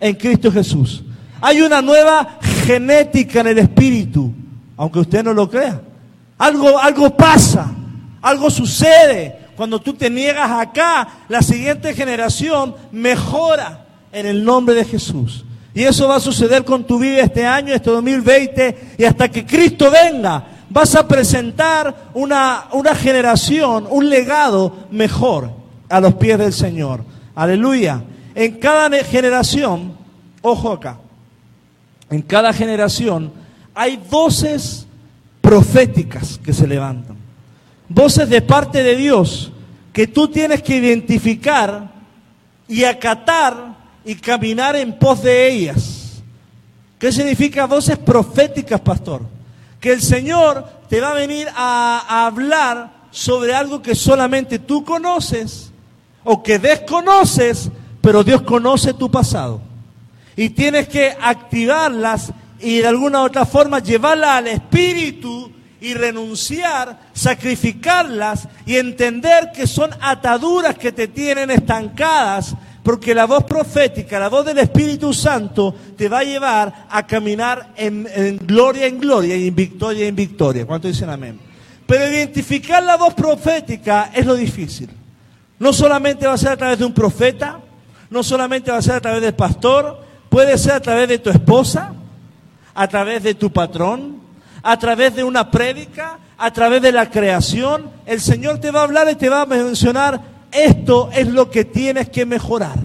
[0.00, 1.02] en Cristo Jesús.
[1.40, 4.32] Hay una nueva genética en el espíritu,
[4.76, 5.80] aunque usted no lo crea.
[6.36, 7.70] Algo, algo pasa,
[8.20, 9.46] algo sucede.
[9.56, 15.44] Cuando tú te niegas acá, la siguiente generación mejora en el nombre de Jesús.
[15.72, 19.46] Y eso va a suceder con tu vida este año, este 2020, y hasta que
[19.46, 25.50] Cristo venga, vas a presentar una, una generación, un legado mejor
[25.88, 27.04] a los pies del Señor.
[27.34, 28.02] Aleluya.
[28.34, 29.92] En cada generación,
[30.42, 30.98] ojo acá,
[32.10, 33.32] en cada generación
[33.74, 34.86] hay voces
[35.40, 37.16] proféticas que se levantan.
[37.88, 39.52] Voces de parte de Dios
[39.92, 41.92] que tú tienes que identificar
[42.68, 46.22] y acatar y caminar en pos de ellas.
[46.98, 49.22] ¿Qué significa voces proféticas, pastor?
[49.80, 54.84] Que el Señor te va a venir a, a hablar sobre algo que solamente tú
[54.84, 55.70] conoces
[56.24, 59.65] o que desconoces, pero Dios conoce tu pasado
[60.36, 66.98] y tienes que activarlas y de alguna u otra forma llevarlas al espíritu y renunciar,
[67.12, 74.28] sacrificarlas y entender que son ataduras que te tienen estancadas, porque la voz profética, la
[74.28, 79.36] voz del Espíritu Santo te va a llevar a caminar en, en gloria en gloria
[79.36, 80.66] y en victoria en victoria.
[80.66, 81.38] ¿Cuánto dicen amén?
[81.86, 84.88] Pero identificar la voz profética es lo difícil.
[85.58, 87.60] No solamente va a ser a través de un profeta,
[88.10, 90.05] no solamente va a ser a través del pastor,
[90.36, 91.94] Puede ser a través de tu esposa,
[92.74, 94.20] a través de tu patrón,
[94.62, 97.88] a través de una prédica, a través de la creación.
[98.04, 100.20] El Señor te va a hablar y te va a mencionar,
[100.52, 102.78] esto es lo que tienes que mejorar.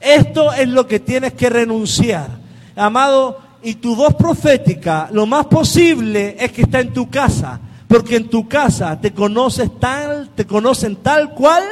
[0.00, 2.26] Esto es lo que tienes que renunciar.
[2.74, 8.16] Amado, y tu voz profética, lo más posible es que está en tu casa, porque
[8.16, 11.62] en tu casa te conoces tal, te conocen tal cual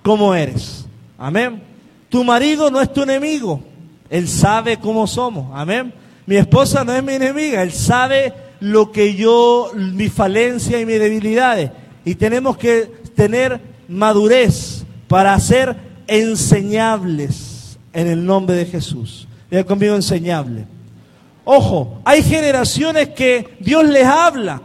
[0.00, 0.86] como eres.
[1.18, 1.60] Amén.
[2.08, 3.64] Tu marido no es tu enemigo.
[4.10, 5.46] Él sabe cómo somos.
[5.54, 5.94] Amén.
[6.26, 7.62] Mi esposa no es mi enemiga.
[7.62, 11.70] Él sabe lo que yo, mi falencia y mis debilidades.
[12.04, 15.76] Y tenemos que tener madurez para ser
[16.08, 19.28] enseñables en el nombre de Jesús.
[19.48, 20.66] Diga conmigo enseñable.
[21.44, 24.60] Ojo, hay generaciones que Dios les habla,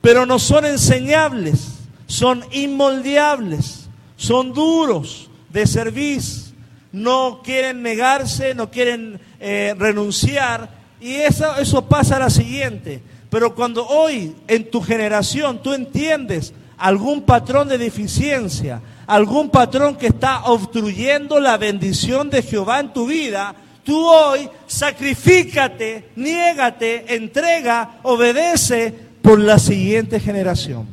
[0.00, 6.47] pero no son enseñables, son inmoldeables, son duros de servicio
[6.92, 10.70] no quieren negarse, no quieren eh, renunciar.
[11.00, 13.02] Y eso, eso pasa a la siguiente.
[13.30, 20.08] Pero cuando hoy en tu generación tú entiendes algún patrón de deficiencia, algún patrón que
[20.08, 28.94] está obstruyendo la bendición de Jehová en tu vida, tú hoy sacrifícate, niégate, entrega, obedece
[29.22, 30.86] por la siguiente generación.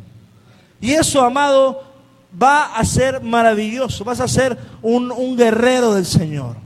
[0.82, 1.85] Y eso, amado,
[2.42, 6.58] va a ser maravilloso, vas a ser un, guerrero del Señor.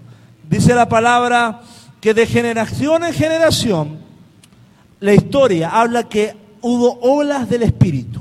[0.49, 1.61] Dice la palabra
[2.01, 3.99] que de generación en generación,
[4.99, 8.19] la historia habla que hubo olas del Espíritu.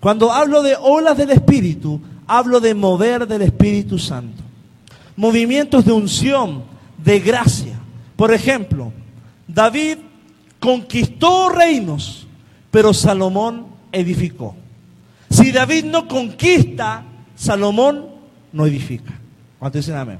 [0.00, 4.42] Cuando hablo de olas del Espíritu, hablo de mover del Espíritu Santo.
[5.16, 6.64] Movimientos de unción,
[6.98, 7.78] de gracia.
[8.16, 8.92] Por ejemplo,
[9.46, 9.98] David
[10.58, 12.26] conquistó reinos,
[12.70, 14.56] pero Salomón edificó.
[15.32, 17.02] Si David no conquista,
[17.34, 18.06] Salomón
[18.52, 19.12] no edifica.
[19.58, 20.18] ¿Cuánto dicen amén?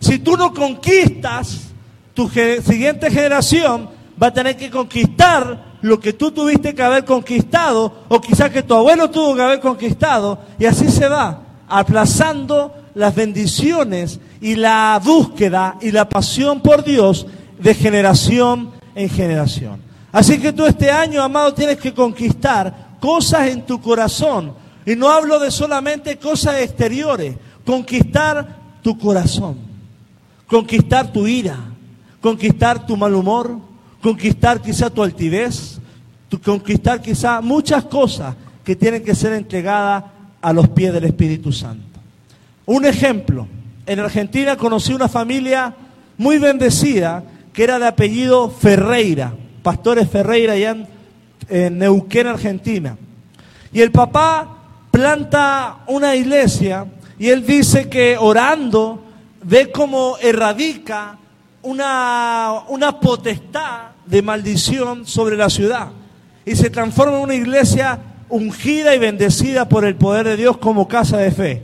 [0.00, 1.68] Si tú no conquistas,
[2.12, 3.88] tu siguiente generación
[4.20, 8.62] va a tener que conquistar lo que tú tuviste que haber conquistado, o quizás que
[8.62, 15.00] tu abuelo tuvo que haber conquistado, y así se va, aplazando las bendiciones y la
[15.02, 17.26] búsqueda y la pasión por Dios
[17.58, 19.80] de generación en generación.
[20.10, 24.54] Así que tú este año, amado, tienes que conquistar cosas en tu corazón.
[24.84, 29.58] Y no hablo de solamente cosas exteriores, conquistar tu corazón,
[30.46, 31.58] conquistar tu ira,
[32.20, 33.58] conquistar tu mal humor,
[34.02, 35.78] conquistar quizá tu altivez,
[36.42, 38.34] conquistar quizá muchas cosas
[38.64, 40.04] que tienen que ser entregadas
[40.40, 42.00] a los pies del Espíritu Santo.
[42.66, 43.46] Un ejemplo,
[43.86, 45.74] en Argentina conocí una familia
[46.16, 50.97] muy bendecida que era de apellido Ferreira, pastores Ferreira allá en,
[51.48, 52.96] Neuquén, Argentina.
[53.72, 54.56] Y el papá
[54.90, 56.86] planta una iglesia
[57.18, 59.04] y él dice que orando
[59.42, 61.18] ve cómo erradica
[61.62, 65.88] una, una potestad de maldición sobre la ciudad
[66.44, 67.98] y se transforma en una iglesia
[68.28, 71.62] ungida y bendecida por el poder de Dios como casa de fe.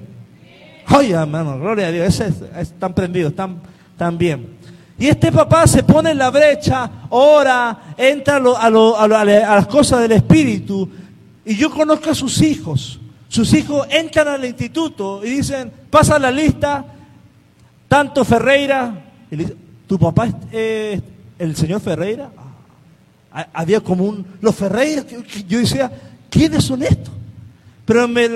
[0.94, 3.60] Oye, hermano, gloria a Dios, están prendidos, están,
[3.92, 4.58] están bien.
[4.98, 10.88] Y este papá se pone en la brecha, ora, entra a, las cosas del Espíritu.
[11.44, 13.00] Y yo conozco a sus hijos.
[13.28, 16.84] Sus hijos entran al instituto y dicen, pasa la lista,
[17.88, 19.56] tanto Ferreira, y le
[19.88, 21.02] ¿tu papá es
[21.38, 22.30] el señor Ferreira?
[23.32, 25.04] Ah, había como un, los Ferreira,
[25.48, 25.90] yo decía,
[26.30, 27.12] ¿quiénes son estos?
[27.84, 28.28] Pero me,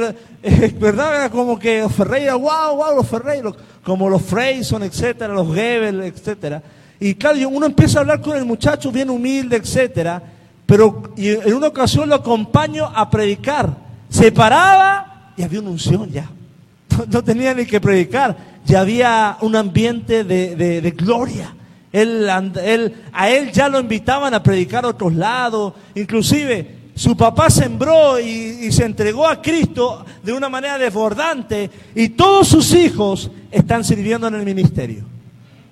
[0.42, 6.02] es verdad, como que Ferreira, wow, wow, los Ferreira, como los Freyson, etcétera, los Gebel,
[6.02, 6.62] etcétera.
[7.00, 10.22] Y claro, uno empieza a hablar con el muchacho bien humilde, etcétera,
[10.66, 13.70] pero en una ocasión lo acompaño a predicar.
[14.08, 16.28] Se paraba y había una unción ya.
[17.10, 18.36] No tenía ni que predicar,
[18.66, 21.54] ya había un ambiente de, gloria.
[21.92, 22.28] Él,
[22.62, 28.18] él, a él ya lo invitaban a predicar a otros lados, inclusive su papá sembró
[28.18, 34.26] y, se entregó a Cristo de una manera desbordante y todos sus hijos están sirviendo
[34.26, 35.04] en el ministerio.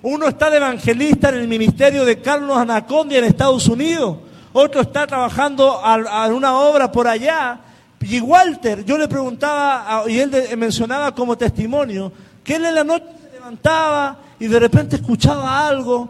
[0.03, 4.19] Uno está de evangelista en el ministerio de Carlos Anacondia en Estados Unidos,
[4.53, 7.59] otro está trabajando en una obra por allá.
[7.99, 12.09] Y Walter, yo le preguntaba, y él mencionaba como testimonio,
[12.41, 16.07] que él en la noche se levantaba y de repente escuchaba algo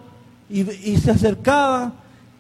[0.47, 1.91] y se acercaba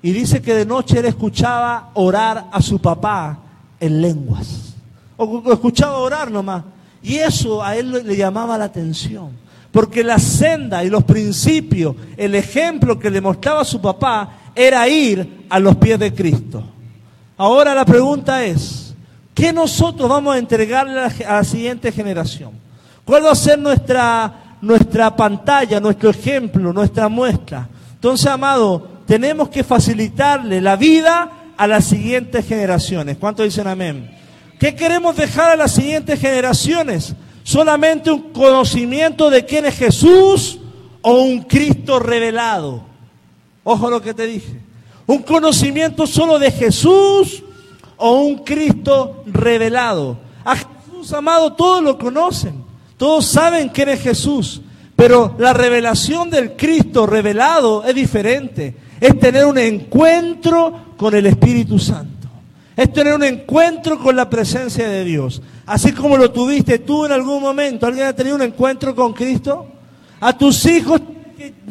[0.01, 3.39] y dice que de noche él escuchaba orar a su papá
[3.79, 4.75] en lenguas.
[5.17, 6.63] O escuchaba orar nomás.
[7.01, 9.31] Y eso a él le llamaba la atención.
[9.71, 15.45] Porque la senda y los principios, el ejemplo que le mostraba su papá era ir
[15.49, 16.63] a los pies de Cristo.
[17.37, 18.95] Ahora la pregunta es,
[19.33, 22.51] ¿qué nosotros vamos a entregarle a la siguiente generación?
[23.05, 27.67] ¿Cuál va a ser nuestra, nuestra pantalla, nuestro ejemplo, nuestra muestra?
[27.93, 33.17] Entonces, amado, tenemos que facilitarle la vida a las siguientes generaciones.
[33.17, 34.11] ¿Cuántos dicen amén?
[34.59, 37.15] ¿Qué queremos dejar a las siguientes generaciones?
[37.41, 40.59] ¿Solamente un conocimiento de quién es Jesús
[41.01, 42.83] o un Cristo revelado?
[43.63, 44.59] Ojo lo que te dije.
[45.05, 47.43] ¿Un conocimiento solo de Jesús
[47.95, 50.17] o un Cristo revelado?
[50.43, 52.61] A Jesús, amado, todos lo conocen.
[52.97, 54.61] Todos saben quién es Jesús.
[54.97, 61.79] Pero la revelación del Cristo revelado es diferente es tener un encuentro con el Espíritu
[61.79, 62.27] Santo.
[62.75, 65.41] Es tener un encuentro con la presencia de Dios.
[65.65, 67.87] Así como lo tuviste tú en algún momento.
[67.87, 69.67] ¿Alguien ha tenido un encuentro con Cristo?
[70.19, 71.01] A tus hijos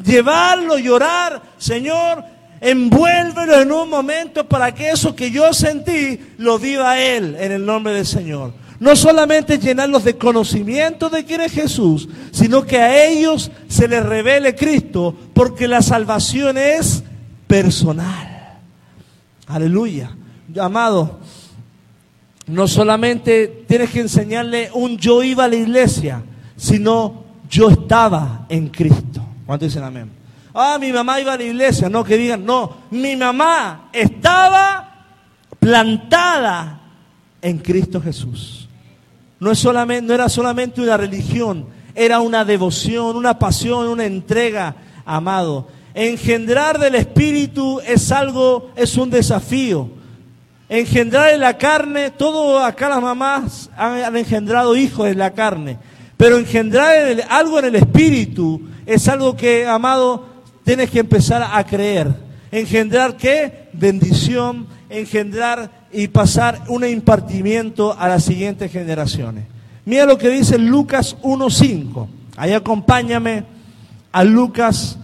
[0.04, 2.24] llevarlo, llorar, Señor,
[2.60, 7.64] envuélvelo en un momento para que eso que yo sentí lo viva Él en el
[7.64, 8.52] nombre del Señor.
[8.78, 14.04] No solamente llenarlos de conocimiento de quién es Jesús, sino que a ellos se les
[14.04, 17.02] revele Cristo, porque la salvación es
[17.46, 18.58] personal.
[19.46, 20.10] Aleluya.
[20.60, 21.18] Amado,
[22.46, 26.22] no solamente tienes que enseñarle un yo iba a la iglesia,
[26.56, 29.22] sino yo estaba en Cristo.
[29.44, 30.10] ¿Cuántos dicen amén?
[30.54, 31.88] Ah, mi mamá iba a la iglesia.
[31.88, 35.04] No, que digan, no, mi mamá estaba
[35.58, 36.80] plantada
[37.42, 38.68] en Cristo Jesús.
[39.38, 44.76] No, es solamente, no era solamente una religión, era una devoción, una pasión, una entrega,
[45.04, 45.68] amado.
[45.98, 49.88] Engendrar del Espíritu es algo, es un desafío.
[50.68, 55.78] Engendrar en la carne, todo acá las mamás han, engendrado hijos en la carne,
[56.18, 56.94] pero engendrar
[57.30, 60.26] algo en el Espíritu es algo que, amado,
[60.64, 62.14] tienes que empezar a creer.
[62.50, 63.70] Engendrar qué?
[63.72, 69.44] Bendición, engendrar y pasar un impartimiento a las siguientes generaciones.
[69.86, 72.06] Mira lo que dice Lucas 1.5.
[72.36, 73.44] Ahí acompáñame
[74.12, 74.98] a Lucas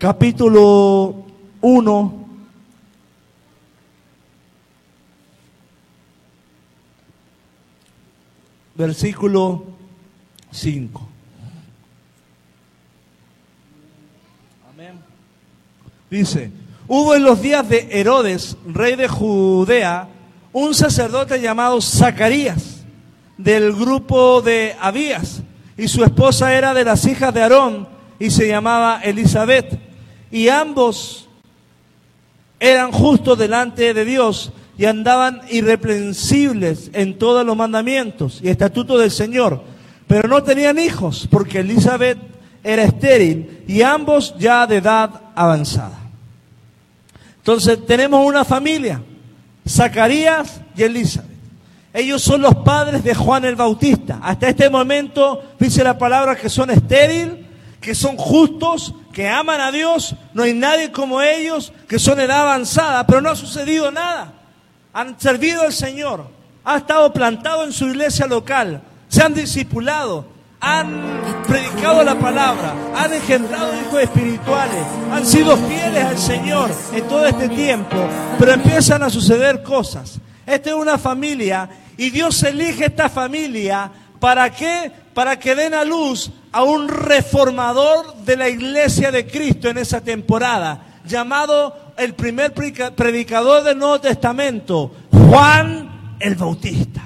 [0.00, 1.26] capítulo
[1.60, 2.26] 1.
[8.76, 9.62] Versículo
[10.50, 11.08] 5.
[14.72, 14.98] Amén.
[16.10, 16.50] Dice,
[16.88, 20.08] Hubo en los días de Herodes, rey de Judea,
[20.54, 22.86] un sacerdote llamado Zacarías,
[23.36, 25.42] del grupo de Abías,
[25.76, 27.86] y su esposa era de las hijas de Aarón,
[28.18, 29.89] y se llamaba Elizabeth.
[30.30, 31.28] Y ambos
[32.58, 39.10] eran justos delante de Dios y andaban irreprensibles en todos los mandamientos y estatutos del
[39.10, 39.62] Señor,
[40.06, 42.18] pero no tenían hijos, porque Elizabeth
[42.62, 45.98] era estéril y ambos ya de edad avanzada.
[47.38, 49.02] Entonces tenemos una familia,
[49.68, 51.30] Zacarías y Elizabeth.
[51.92, 54.20] Ellos son los padres de Juan el Bautista.
[54.22, 57.46] Hasta este momento dice la palabra que son estéril,
[57.80, 60.14] que son justos, que aman a Dios.
[60.34, 64.32] No hay nadie como ellos, que son edad avanzada, pero no ha sucedido nada.
[64.92, 66.26] Han servido al Señor,
[66.64, 70.26] han estado plantados en su iglesia local, se han discipulado,
[70.60, 77.24] han predicado la palabra, han engendrado hijos espirituales, han sido fieles al Señor en todo
[77.24, 77.96] este tiempo,
[78.38, 80.18] pero empiezan a suceder cosas.
[80.44, 84.90] Esta es una familia y Dios elige esta familia para qué?
[85.14, 90.00] Para que den a luz a un reformador de la iglesia de Cristo en esa
[90.00, 97.02] temporada, llamado el primer predicador del Nuevo Testamento, Juan el Bautista.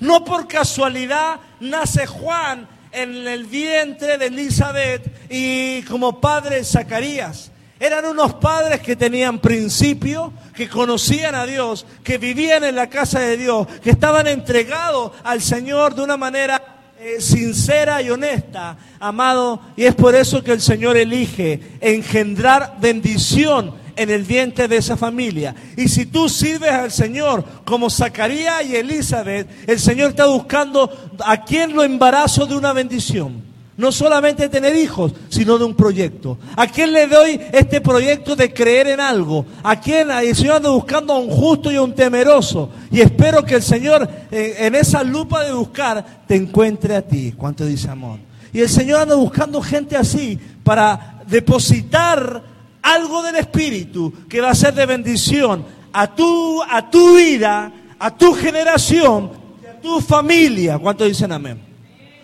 [0.00, 7.50] No por casualidad nace Juan en el vientre de Elizabeth y como padre Zacarías.
[7.78, 13.20] Eran unos padres que tenían principio, que conocían a Dios, que vivían en la casa
[13.20, 19.60] de Dios, que estaban entregados al Señor de una manera eh, sincera y honesta, amado.
[19.76, 24.96] Y es por eso que el Señor elige engendrar bendición en el vientre de esa
[24.96, 25.54] familia.
[25.76, 30.90] Y si tú sirves al Señor como Zacarías y Elizabeth, el Señor está buscando
[31.24, 33.45] a quien lo embarazo de una bendición.
[33.76, 36.38] No solamente tener hijos, sino de un proyecto.
[36.56, 39.44] ¿A quién le doy este proyecto de creer en algo?
[39.62, 40.10] ¿A quién?
[40.10, 42.70] El Señor anda buscando a un justo y a un temeroso.
[42.90, 47.34] Y espero que el Señor en esa lupa de buscar te encuentre a ti.
[47.36, 48.18] ¿Cuánto dice amor?
[48.52, 52.42] Y el Señor anda buscando gente así para depositar
[52.80, 58.16] algo del Espíritu que va a ser de bendición a tu, a tu vida, a
[58.16, 59.30] tu generación,
[59.70, 60.78] a tu familia.
[60.78, 61.75] ¿Cuánto dicen amén?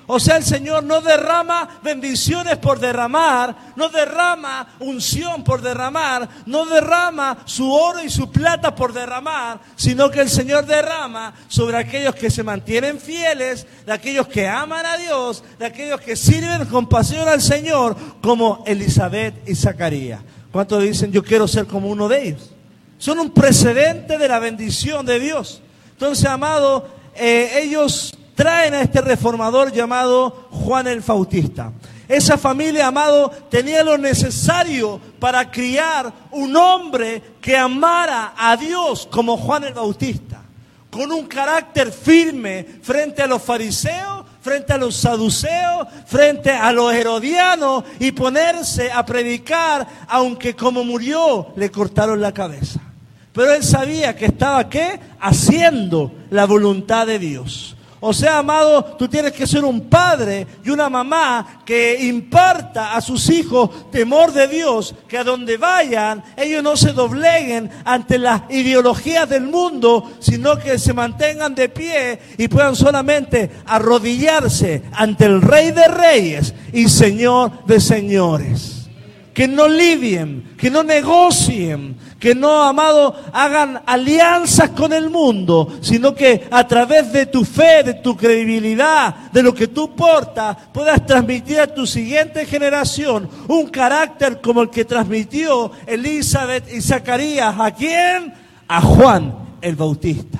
[0.07, 6.67] O sea, el Señor no derrama bendiciones por derramar, no derrama unción por derramar, no
[6.67, 12.15] derrama su oro y su plata por derramar, sino que el Señor derrama sobre aquellos
[12.15, 16.89] que se mantienen fieles, de aquellos que aman a Dios, de aquellos que sirven con
[16.89, 20.21] pasión al Señor, como Elizabeth y Zacarías.
[20.51, 22.51] ¿Cuántos dicen yo quiero ser como uno de ellos?
[22.99, 25.63] Son un precedente de la bendición de Dios.
[25.93, 31.71] Entonces, amado, eh, ellos traen a este reformador llamado Juan el Bautista.
[32.09, 39.37] Esa familia, amado, tenía lo necesario para criar un hombre que amara a Dios como
[39.37, 40.43] Juan el Bautista,
[40.91, 46.93] con un carácter firme frente a los fariseos frente a los saduceos, frente a los
[46.93, 52.81] herodianos y ponerse a predicar, aunque como murió le cortaron la cabeza.
[53.33, 54.99] Pero él sabía que estaba qué?
[55.21, 57.77] Haciendo la voluntad de Dios.
[58.05, 63.01] O sea, amado, tú tienes que ser un padre y una mamá que imparta a
[63.01, 68.43] sus hijos temor de Dios, que a donde vayan ellos no se dobleguen ante las
[68.51, 75.41] ideologías del mundo, sino que se mantengan de pie y puedan solamente arrodillarse ante el
[75.41, 78.89] Rey de Reyes y Señor de Señores.
[79.33, 86.15] Que no lidien, que no negocien, que no, amado, hagan alianzas con el mundo, sino
[86.15, 91.05] que a través de tu fe, de tu credibilidad, de lo que tú portas, puedas
[91.05, 97.57] transmitir a tu siguiente generación un carácter como el que transmitió Elizabeth y Zacarías.
[97.59, 98.33] ¿A quién?
[98.69, 100.39] A Juan el Bautista.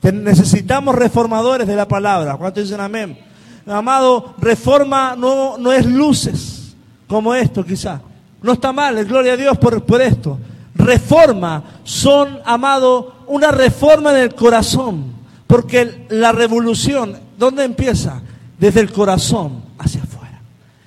[0.00, 2.38] Necesitamos reformadores de la palabra.
[2.38, 3.18] ¿Cuántos dicen amén?
[3.66, 6.74] Amado, reforma no, no es luces
[7.06, 8.00] como esto quizá.
[8.40, 10.38] No está mal, gloria a Dios por, por esto.
[10.80, 15.12] Reforma son, amado, una reforma en el corazón.
[15.46, 18.22] Porque la revolución, ¿dónde empieza?
[18.58, 20.40] Desde el corazón hacia afuera.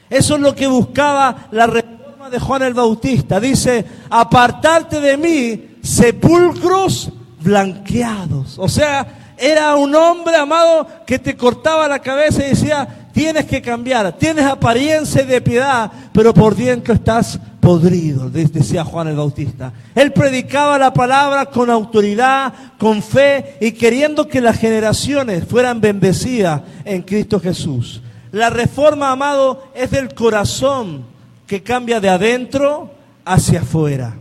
[0.10, 3.39] Eso es lo que buscaba la reforma de Juan el Bautista.
[3.39, 8.58] Dice, apartarte de mí, sepulcros blanqueados.
[8.58, 13.62] O sea, era un hombre, amado, que te cortaba la cabeza y decía, Tienes que
[13.62, 19.72] cambiar, tienes apariencia de piedad, pero por dentro estás podrido, decía Juan el Bautista.
[19.94, 26.62] Él predicaba la palabra con autoridad, con fe y queriendo que las generaciones fueran bendecidas
[26.86, 28.02] en Cristo Jesús.
[28.32, 31.06] La reforma, amado, es del corazón
[31.46, 32.89] que cambia de adentro
[33.26, 34.16] hacia afuera.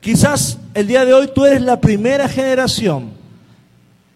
[0.00, 3.21] Quizás el día de hoy tú eres la primera generación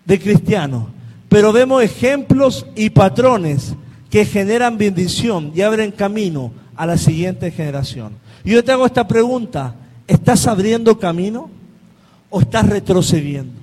[0.06, 0.84] de cristianos,
[1.28, 3.74] pero vemos ejemplos y patrones
[4.08, 8.12] que generan bendición y abren camino a la siguiente generación.
[8.44, 9.74] Yo te hago esta pregunta,
[10.06, 11.50] ¿estás abriendo camino
[12.30, 13.60] o estás retrocediendo?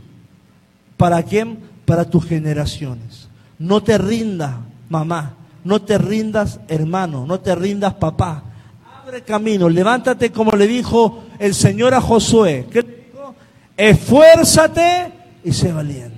[0.97, 1.57] ¿Para quién?
[1.85, 3.29] Para tus generaciones.
[3.57, 4.55] No te rindas,
[4.89, 8.43] mamá, no te rindas, hermano, no te rindas, papá.
[9.01, 12.67] Abre camino, levántate como le dijo el Señor a Josué.
[12.69, 13.35] ¿Qué dijo?
[13.77, 15.11] Esfuérzate
[15.43, 16.12] y sé valiente.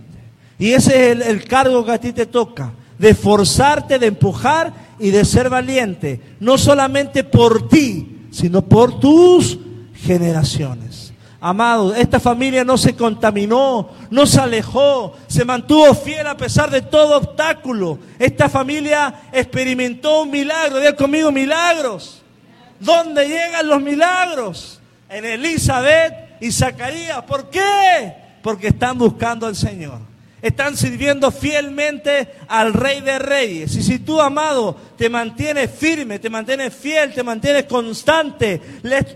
[0.58, 5.12] Y ese es el, cargo que a ti te toca de forzarte, de empujar y
[5.12, 9.60] de ser valiente, no solamente por ti, sino por tus
[9.96, 11.14] generaciones.
[11.42, 16.82] Amado, esta familia no se contaminó, no se alejó, se mantuvo fiel a pesar de
[16.82, 18.00] todo obstáculo.
[18.18, 22.24] Esta familia experimentó un milagro, de conmigo milagros.
[22.80, 24.80] ¿Dónde llegan los milagros?
[25.10, 27.22] En Elizabeth y Zacarías.
[27.24, 28.16] ¿Por qué?
[28.42, 30.15] Porque están buscando al Señor
[30.48, 33.76] están sirviendo fielmente al Rey de Reyes.
[33.76, 38.62] Y si tú, amado, te mantienes firme, te mantienes fiel, te mantienes constante,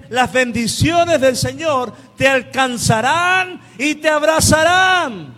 [0.09, 5.37] las bendiciones del Señor te alcanzarán y te abrazarán.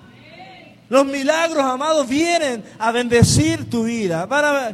[0.88, 4.28] Los milagros, amados, vienen a bendecir tu vida.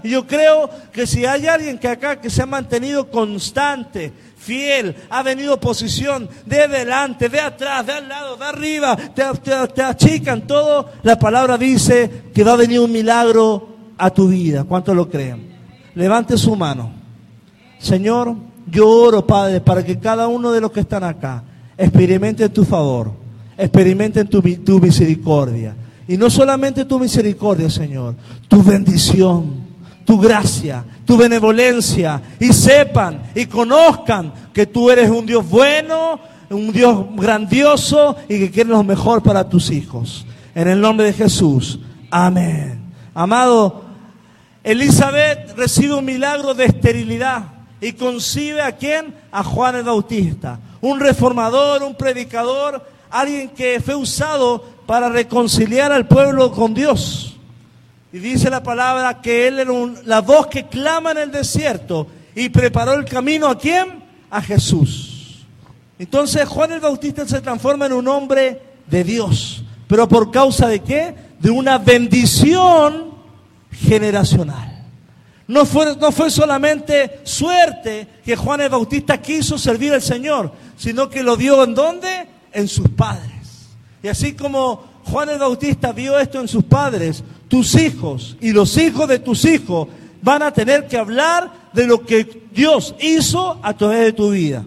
[0.04, 4.14] Yo creo que si hay alguien que acá que se ha mantenido constante,
[4.48, 10.48] fiel, ha venido posición de delante, de atrás, de al lado, de arriba, te, achican
[10.48, 10.90] todo.
[11.04, 14.64] La palabra dice que va a venir un milagro a tu vida.
[14.64, 15.50] ¿Cuántos lo creen?
[15.96, 16.92] Levante su mano.
[17.78, 18.36] Señor,
[18.72, 21.44] yo oro, Padre, para que cada uno de los que están acá
[21.78, 23.12] experimente tu favor,
[23.58, 25.76] experimente tu, tu misericordia.
[26.08, 28.16] Y no solamente tu misericordia, Señor,
[28.48, 29.68] tu bendición
[30.08, 36.74] tu gracia, tu benevolencia y sepan y conozcan que tú eres un Dios bueno, un
[36.74, 40.26] Dios grandioso y que quieres lo mejor para tus hijos.
[40.54, 41.80] En el nombre de Jesús.
[42.12, 42.92] Amén.
[43.14, 43.86] Amado,
[44.64, 47.46] Elizabeth recibe un milagro de esterilidad
[47.80, 49.16] y concibe a quién?
[49.32, 56.06] A Juan el Bautista, un reformador, un predicador, alguien que fue usado para reconciliar al
[56.06, 57.27] pueblo con Dios.
[58.12, 59.72] Y dice la palabra que él era
[60.06, 64.04] la voz que clama en el desierto y preparó el camino a quién?
[64.30, 65.46] A Jesús.
[66.00, 69.64] Entonces Juan el Bautista se transforma en un hombre de Dios.
[69.88, 71.16] ¿Pero por causa de qué?
[71.40, 73.12] De una bendición
[73.72, 74.86] generacional.
[75.48, 81.10] No fue, no fue solamente suerte que Juan el Bautista quiso servir al Señor, sino
[81.10, 82.28] que lo dio en dónde?
[82.52, 83.32] En sus padres.
[84.04, 88.78] Y así como Juan el Bautista vio esto en sus padres, tus hijos y los
[88.78, 89.88] hijos de tus hijos
[90.22, 94.66] van a tener que hablar de lo que Dios hizo a través de tu vida.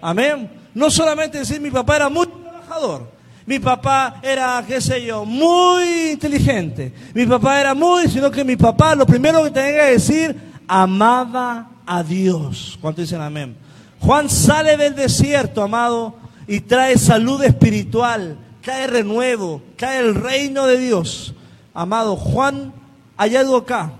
[0.00, 0.50] Amén.
[0.74, 3.10] No solamente decir mi papá era muy trabajador,
[3.46, 8.56] mi papá era, qué sé yo, muy inteligente, mi papá era muy, sino que mi
[8.56, 10.36] papá lo primero que tenía que decir,
[10.66, 12.76] amaba a Dios.
[12.80, 13.56] ¿Cuánto dicen amén?
[14.00, 16.16] Juan sale del desierto, amado,
[16.48, 21.34] y trae salud espiritual, trae renuevo, trae el reino de Dios.
[21.74, 22.72] Amado, Juan,
[23.16, 23.92] hay algo acá.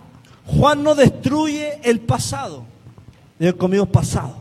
[0.46, 2.64] Juan no destruye el pasado.
[3.38, 4.36] Digo conmigo pasado.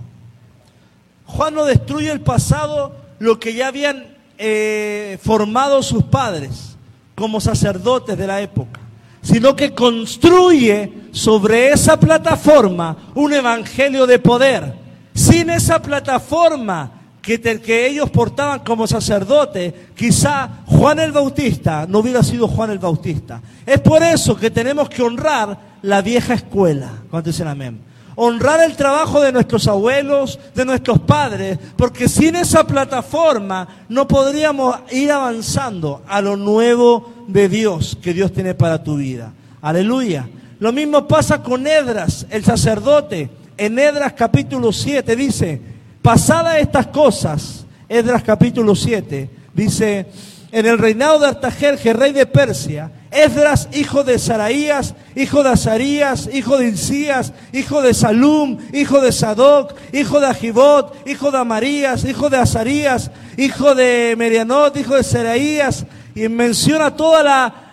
[1.25, 6.77] Juan no destruye el pasado, lo que ya habían eh, formado sus padres
[7.15, 8.79] como sacerdotes de la época,
[9.21, 14.73] sino que construye sobre esa plataforma un evangelio de poder.
[15.13, 22.21] Sin esa plataforma que, que ellos portaban como sacerdote, quizá Juan el Bautista no hubiera
[22.21, 23.41] sido Juan el Bautista.
[23.65, 26.91] Es por eso que tenemos que honrar la vieja escuela.
[27.09, 27.93] ¿Cuántos dicen amén?
[28.15, 34.75] honrar el trabajo de nuestros abuelos, de nuestros padres, porque sin esa plataforma no podríamos
[34.91, 39.33] ir avanzando a lo nuevo de Dios que Dios tiene para tu vida.
[39.61, 40.27] Aleluya.
[40.59, 43.29] Lo mismo pasa con Edras, el sacerdote.
[43.57, 45.72] En Edras capítulo 7 dice,
[46.03, 50.05] pasadas estas cosas, Edras capítulo 7, dice,
[50.51, 56.29] en el reinado de Artajerje, rey de Persia, Esdras, hijo de Saraías, hijo de Azarías,
[56.31, 62.03] hijo de Ilcías, hijo de Salum, hijo de Sadoc, hijo de Ajibot, hijo de Amarías,
[62.03, 65.85] hijo de Azarías, hijo de Merianot, hijo de Saraías,
[66.15, 67.23] y menciona toda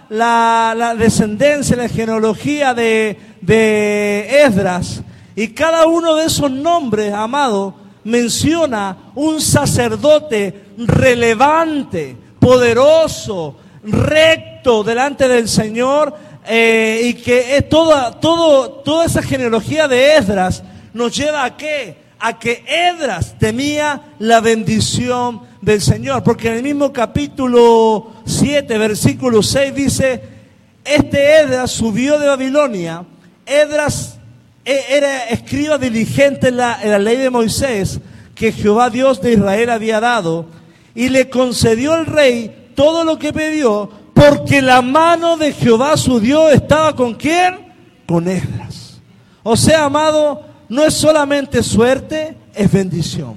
[0.09, 5.03] la, descendencia, la genealogía de, de Esdras.
[5.35, 15.49] Y cada uno de esos nombres, amado, menciona un sacerdote relevante, poderoso, recto delante del
[15.49, 16.15] Señor
[16.47, 21.97] eh, y que es toda, toda esa genealogía de Esdras nos lleva a qué?
[22.19, 26.23] A que Esdras temía la bendición del Señor.
[26.23, 30.23] Porque en el mismo capítulo 7, versículo 6 dice,
[30.85, 33.05] este Esdras subió de Babilonia.
[33.47, 34.20] Esdras
[34.89, 38.01] era escriba diligente en la, en la ley de Moisés
[38.35, 40.47] que Jehová Dios de Israel había dado
[40.95, 46.21] y le concedió el rey todo lo que pidió, porque la mano de Jehová su
[46.21, 47.75] Dios estaba con quién?
[48.07, 49.01] Con Esdras.
[49.43, 53.37] O sea, amado, no es solamente suerte, es bendición.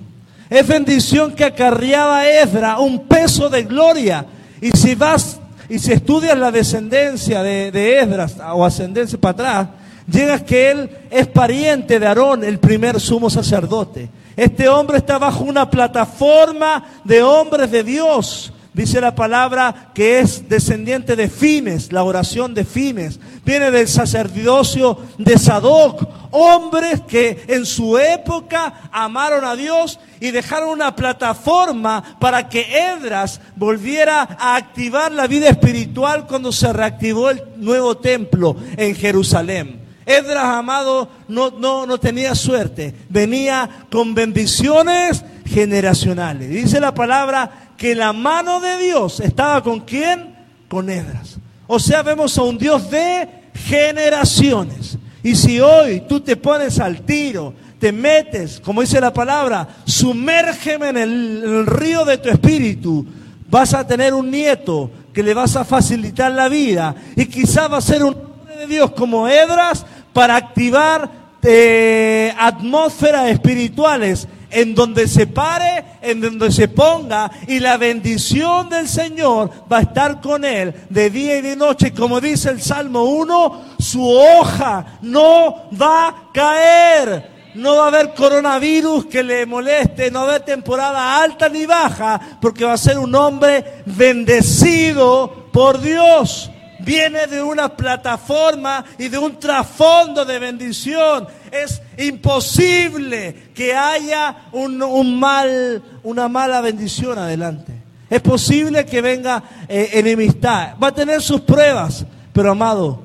[0.49, 4.25] Es bendición que acarreaba Esdras un peso de gloria.
[4.61, 9.67] Y si vas y si estudias la descendencia de, de Esdras o ascendencia para atrás,
[10.07, 14.09] llegas que él es pariente de Aarón, el primer sumo sacerdote.
[14.35, 20.49] Este hombre está bajo una plataforma de hombres de Dios Dice la palabra que es
[20.49, 23.19] descendiente de Fines, la oración de Fines.
[23.45, 26.07] Viene del sacerdocio de Sadoc.
[26.31, 33.39] Hombres que en su época amaron a Dios y dejaron una plataforma para que Edras
[33.55, 39.82] volviera a activar la vida espiritual cuando se reactivó el nuevo templo en Jerusalén.
[40.05, 42.93] Edras, amado, no, no, no tenía suerte.
[43.09, 46.49] Venía con bendiciones generacionales.
[46.49, 50.35] Dice la palabra que la mano de Dios estaba con quién?
[50.67, 51.37] Con Edras.
[51.67, 54.97] O sea, vemos a un Dios de generaciones.
[55.21, 60.89] Y si hoy tú te pones al tiro, te metes, como dice la palabra, sumérgeme
[60.89, 63.05] en el, en el río de tu espíritu,
[63.49, 67.77] vas a tener un nieto que le vas a facilitar la vida y quizás va
[67.77, 68.15] a ser un
[68.57, 71.09] de Dios como Edras para activar
[71.41, 78.87] eh, atmósferas espirituales en donde se pare, en donde se ponga, y la bendición del
[78.87, 81.91] Señor va a estar con él de día y de noche.
[81.91, 87.33] Como dice el Salmo 1, su hoja no va a caer.
[87.55, 91.65] No va a haber coronavirus que le moleste, no va a haber temporada alta ni
[91.65, 96.49] baja, porque va a ser un hombre bendecido por Dios
[96.83, 101.27] viene de una plataforma y de un trasfondo de bendición.
[101.51, 107.73] Es imposible que haya un, mal, una mala bendición adelante.
[108.09, 110.75] Es posible que venga eh, enemistad.
[110.81, 113.01] Va a tener sus pruebas, pero amado,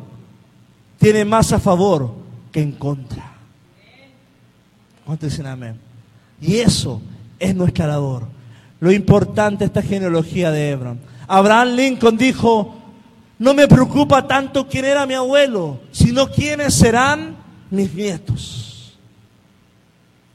[0.99, 2.14] tiene más a favor
[2.53, 3.33] que en contra.
[5.05, 5.81] ¿Cuántos dicen amén?
[6.41, 7.01] Y eso
[7.39, 8.26] es nuestra labor.
[8.81, 10.99] Lo importante esta genealogía de Abraham.
[11.26, 12.78] Abraham Lincoln dijo,
[13.39, 17.36] no me preocupa tanto quién era mi abuelo, sino quiénes serán
[17.70, 18.99] mis nietos.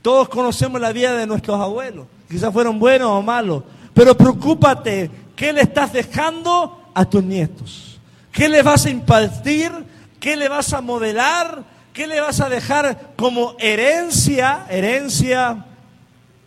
[0.01, 5.53] Todos conocemos la vida de nuestros abuelos, quizás fueron buenos o malos, pero preocúpate, ¿qué
[5.53, 7.99] le estás dejando a tus nietos?
[8.31, 9.71] ¿Qué le vas a impartir?
[10.19, 11.63] ¿Qué le vas a modelar?
[11.93, 14.65] ¿Qué le vas a dejar como herencia?
[14.69, 15.65] Herencia,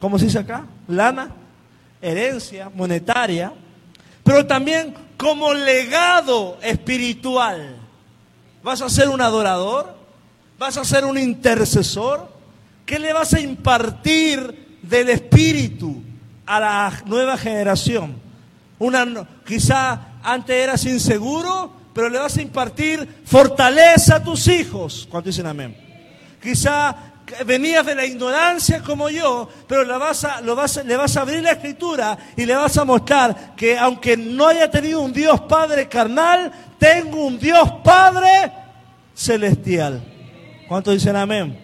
[0.01, 0.67] ¿cómo se dice acá?
[0.89, 1.31] Lana,
[2.03, 3.53] herencia monetaria,
[4.25, 7.77] pero también como legado espiritual.
[8.63, 9.97] ¿Vas a ser un adorador?
[10.59, 12.29] ¿Vas a ser un intercesor?
[12.85, 16.03] ¿Qué le vas a impartir del espíritu
[16.47, 18.17] a la nueva generación?
[18.79, 25.07] Una, quizá antes eras inseguro, pero le vas a impartir fortaleza a tus hijos.
[25.11, 25.77] ¿Cuánto dicen amén?
[26.43, 26.95] Quizá
[27.45, 31.23] venías de la ignorancia como yo, pero le vas, a, lo vas, le vas a
[31.23, 35.41] abrir la escritura y le vas a mostrar que aunque no haya tenido un Dios
[35.43, 38.53] Padre carnal, tengo un Dios Padre
[39.15, 40.03] celestial.
[40.69, 41.59] ¿Cuánto dicen amén?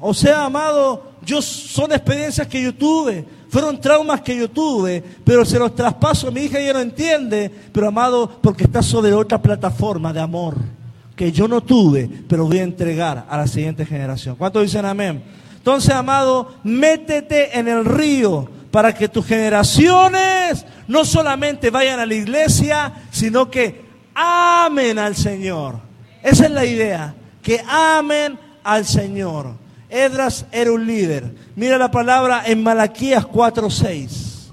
[0.00, 5.44] O sea, amado, yo son experiencias que yo tuve, fueron traumas que yo tuve, pero
[5.44, 9.12] se los traspaso a mi hija y ella no entiende, pero amado, porque está sobre
[9.12, 10.79] otra plataforma de amor
[11.20, 14.36] que yo no tuve, pero voy a entregar a la siguiente generación.
[14.36, 15.22] ¿Cuántos dicen amén?
[15.54, 22.14] Entonces, amado, métete en el río para que tus generaciones no solamente vayan a la
[22.14, 23.82] iglesia, sino que
[24.14, 25.80] amen al Señor.
[26.22, 29.56] Esa es la idea, que amen al Señor.
[29.90, 31.34] Edras era un líder.
[31.54, 34.50] Mira la palabra en Malaquías 4:6.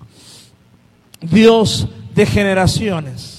[1.22, 3.37] Dios de generaciones.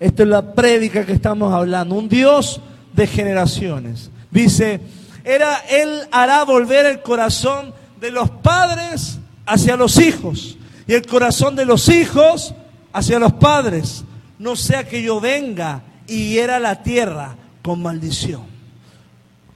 [0.00, 1.94] Esta es la prédica que estamos hablando.
[1.94, 2.60] Un Dios
[2.92, 4.10] de generaciones.
[4.30, 4.80] Dice,
[5.24, 11.56] era, Él hará volver el corazón de los padres hacia los hijos y el corazón
[11.56, 12.54] de los hijos
[12.92, 14.04] hacia los padres.
[14.38, 18.42] No sea que yo venga y hiera la tierra con maldición.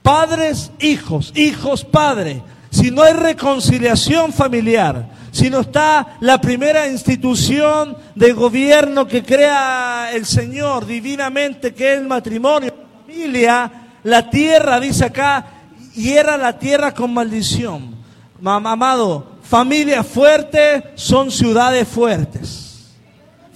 [0.01, 2.41] Padres, hijos, hijos, padres.
[2.69, 10.11] Si no hay reconciliación familiar, si no está la primera institución de gobierno que crea
[10.13, 13.71] el Señor divinamente, que es el matrimonio, la familia,
[14.03, 15.43] la tierra, dice acá,
[15.95, 17.95] hiera la tierra con maldición.
[18.45, 22.91] Amado, familias fuertes son ciudades fuertes.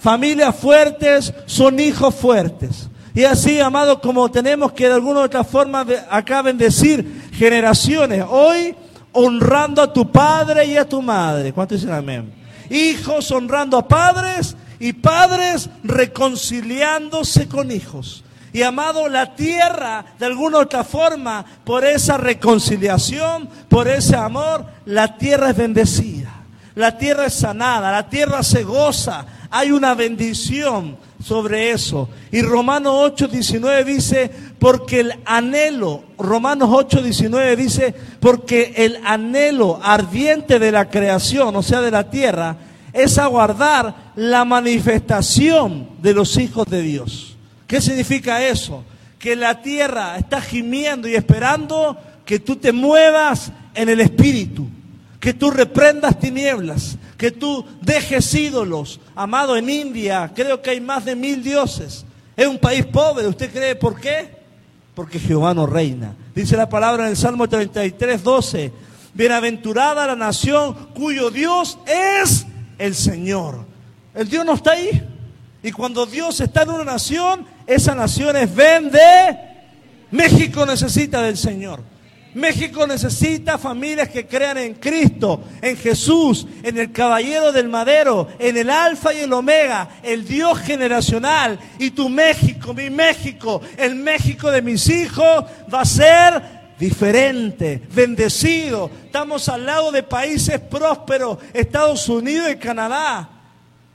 [0.00, 2.88] Familias fuertes son hijos fuertes.
[3.14, 8.24] Y así, amado, como tenemos que de alguna u otra forma acá bendecir generaciones.
[8.28, 8.74] Hoy
[9.12, 11.52] honrando a tu padre y a tu madre.
[11.52, 12.32] ¿Cuántos dicen amén?
[12.70, 18.24] Hijos honrando a padres y padres reconciliándose con hijos.
[18.52, 25.18] Y amado, la tierra, de alguna otra forma, por esa reconciliación, por ese amor, la
[25.18, 26.32] tierra es bendecida.
[26.74, 29.26] La tierra es sanada, la tierra se goza.
[29.50, 32.08] Hay una bendición sobre eso.
[32.30, 39.80] Y Romanos 8, 19 dice, porque el anhelo, Romanos 8, 19 dice, porque el anhelo
[39.82, 42.56] ardiente de la creación, o sea, de la tierra,
[42.92, 47.36] es aguardar la manifestación de los hijos de Dios.
[47.66, 48.84] ¿Qué significa eso?
[49.18, 54.68] Que la tierra está gimiendo y esperando que tú te muevas en el espíritu
[55.20, 59.00] que tú reprendas tinieblas, que tú dejes ídolos.
[59.14, 62.06] Amado, en India creo que hay más de mil dioses.
[62.36, 64.38] Es un país pobre, ¿usted cree por qué?
[64.94, 66.14] Porque Jehová no reina.
[66.34, 68.72] Dice la palabra en el Salmo 33, 12.
[69.12, 72.46] Bienaventurada la nación cuyo Dios es
[72.78, 73.66] el Señor.
[74.14, 75.02] El Dios no está ahí.
[75.62, 79.00] Y cuando Dios está en una nación, esa nación es vende.
[80.12, 81.82] México necesita del Señor.
[82.38, 88.56] México necesita familias que crean en Cristo, en Jesús, en el Caballero del Madero, en
[88.56, 91.58] el Alfa y el Omega, el Dios generacional.
[91.78, 96.42] Y tu México, mi México, el México de mis hijos va a ser
[96.78, 98.90] diferente, bendecido.
[99.04, 103.28] Estamos al lado de países prósperos, Estados Unidos y Canadá.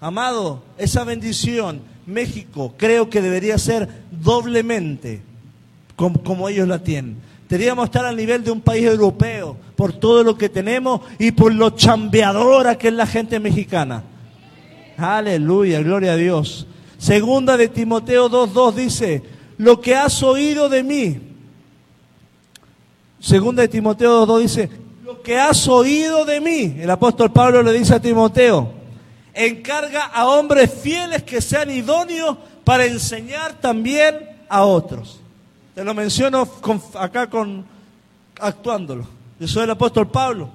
[0.02, 5.22] Amado, esa bendición, México, creo que debería ser doblemente
[5.96, 7.33] como, como ellos la tienen.
[7.54, 11.54] Deberíamos estar al nivel de un país europeo por todo lo que tenemos y por
[11.54, 14.02] lo chambeadora que es la gente mexicana.
[14.98, 16.66] Aleluya, gloria a Dios.
[16.98, 19.22] Segunda de Timoteo 2.2 dice,
[19.60, 21.20] lo que has oído de mí.
[23.20, 24.70] Segunda de Timoteo 2.2 dice,
[25.04, 26.78] lo que has oído de mí.
[26.80, 28.74] El apóstol Pablo le dice a Timoteo,
[29.32, 35.20] encarga a hombres fieles que sean idóneos para enseñar también a otros.
[35.76, 36.48] Te lo menciono
[37.00, 37.66] acá con
[38.40, 39.08] actuándolo.
[39.40, 40.50] Yo soy el apóstol Pablo.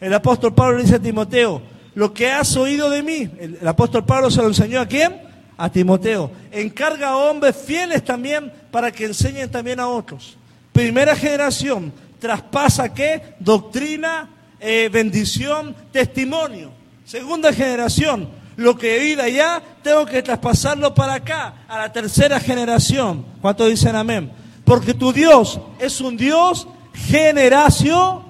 [0.00, 1.62] El apóstol Pablo dice a Timoteo,
[1.94, 5.22] lo que has oído de mí, el, apóstol Pablo se lo enseñó a quién?
[5.56, 6.30] A Timoteo.
[6.50, 10.36] Encarga a hombres fieles también para que enseñen también a otros.
[10.72, 13.34] Primera generación, traspasa qué?
[13.38, 16.72] Doctrina, eh, bendición, testimonio.
[17.04, 22.40] Segunda generación, lo que he oído allá, tengo que traspasarlo para acá, a la tercera
[22.40, 23.24] generación.
[23.40, 24.43] ¿Cuántos dicen amén?
[24.64, 28.22] Porque tu Dios es un Dios generacional.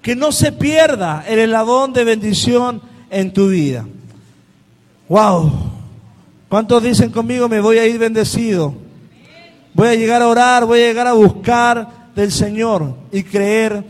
[0.00, 3.86] Que no se pierda el eslabón de bendición en tu vida.
[5.08, 5.52] Wow.
[6.48, 8.74] ¿Cuántos dicen conmigo me voy a ir bendecido?
[9.74, 13.84] Voy a llegar a orar, voy a llegar a buscar del Señor y creer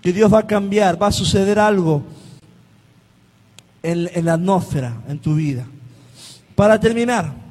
[0.00, 2.02] que Dios va a cambiar, va a suceder algo
[3.82, 5.66] en la atmósfera, en tu vida.
[6.54, 7.43] Para terminar,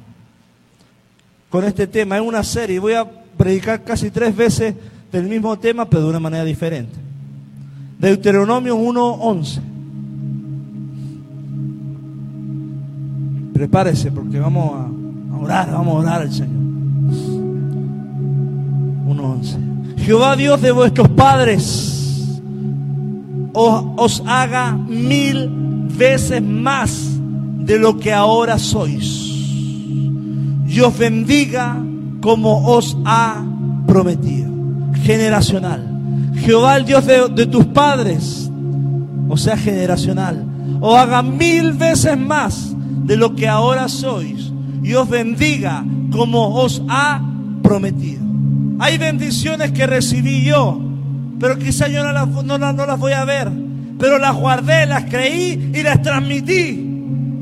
[1.54, 2.16] con este tema.
[2.16, 2.80] Es una serie.
[2.80, 4.74] Voy a predicar casi tres veces
[5.12, 6.96] del mismo tema, pero de una manera diferente.
[7.96, 9.60] Deuteronomio 1.11.
[13.52, 14.88] Prepárese porque vamos a
[15.40, 16.64] orar, vamos a orar al Señor.
[19.06, 19.98] 1.11.
[19.98, 22.40] Jehová Dios de vuestros padres
[23.52, 25.48] os, os haga mil
[25.96, 27.12] veces más
[27.64, 29.23] de lo que ahora sois.
[30.74, 31.76] Y os bendiga
[32.20, 33.44] como os ha
[33.86, 34.50] prometido.
[35.04, 36.32] Generacional.
[36.34, 38.50] Jehová el Dios de, tus padres,
[39.28, 40.44] o sea, generacional,
[40.80, 44.50] os haga mil veces más de lo que ahora sois
[44.82, 47.22] y os bendiga como os ha
[47.62, 48.24] prometido.
[48.80, 50.80] Hay bendiciones que recibí yo,
[51.38, 53.48] pero quizá yo no las, no, no las voy a ver,
[53.96, 56.90] pero las guardé, las creí y las transmití.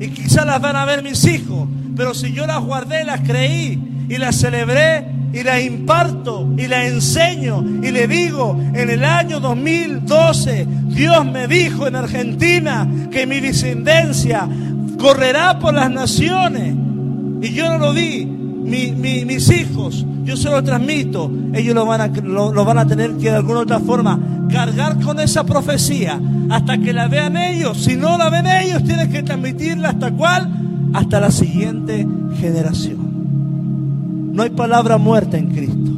[0.01, 1.66] Y quizá las van a ver mis hijos,
[1.97, 6.86] pero si yo las guardé, las creí y las celebré y las imparto y las
[6.86, 13.40] enseño y le digo, en el año 2012 Dios me dijo en Argentina que mi
[13.40, 14.49] descendencia
[14.99, 16.74] correrá por las naciones.
[17.43, 22.07] Y yo no lo di, mis hijos, yo se lo transmito, ellos lo van, a,
[22.07, 24.20] lo, van a tener que de alguna otra forma
[24.51, 26.20] cargar con esa profecía
[26.51, 27.82] hasta que la vean ellos.
[27.82, 30.49] Si no la ven ellos, tienes que transmitirla hasta cuál?
[30.93, 32.07] Hasta la siguiente
[32.38, 34.32] generación.
[34.32, 35.93] No hay palabra muerta en Cristo.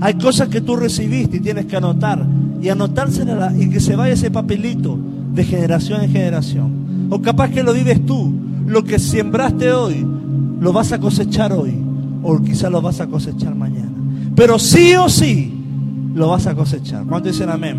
[0.00, 2.24] Hay cosas que tú recibiste y tienes que anotar
[2.60, 4.98] y anotársela y que se vaya ese papelito
[5.32, 7.08] de generación en generación.
[7.10, 8.32] O capaz que lo vives tú.
[8.66, 10.06] Lo que sembraste hoy,
[10.60, 11.74] lo vas a cosechar hoy.
[12.22, 13.92] O quizás lo vas a cosechar mañana.
[14.34, 15.52] Pero sí o sí,
[16.14, 17.04] lo vas a cosechar.
[17.04, 17.78] ¿Cuánto dicen amén?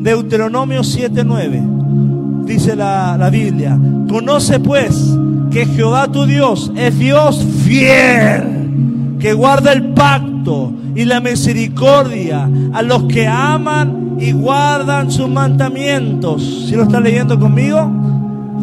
[0.00, 3.78] Deuteronomio 7:9 dice la, la Biblia.
[4.08, 5.16] Conoce pues
[5.54, 12.82] que Jehová tu Dios es Dios fiel, que guarda el pacto y la misericordia a
[12.82, 16.66] los que aman y guardan sus mandamientos.
[16.68, 17.88] ¿Si lo está leyendo conmigo?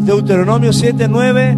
[0.03, 1.57] Deuteronomio 7:9.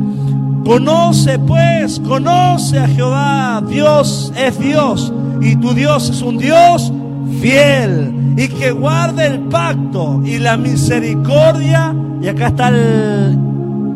[0.66, 3.64] Conoce pues, conoce a Jehová.
[3.68, 5.12] Dios es Dios
[5.42, 6.94] y tu Dios es un Dios
[7.42, 11.96] fiel y que guarde el pacto y la misericordia.
[12.22, 12.70] Y acá está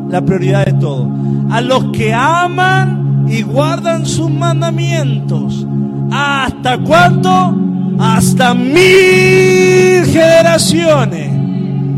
[0.09, 1.09] la prioridad de todo.
[1.49, 5.65] A los que aman y guardan sus mandamientos.
[6.11, 7.55] ¿Hasta cuánto?
[7.99, 11.31] Hasta mil generaciones.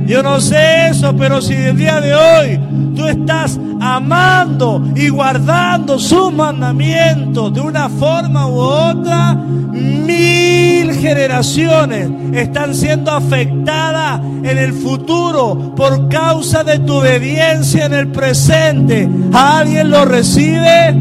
[0.07, 2.59] Yo no sé eso, pero si el día de hoy
[2.95, 12.75] tú estás amando y guardando sus mandamientos de una forma u otra, mil generaciones están
[12.75, 19.09] siendo afectadas en el futuro por causa de tu obediencia en el presente.
[19.33, 20.93] ¿Alguien lo recibe?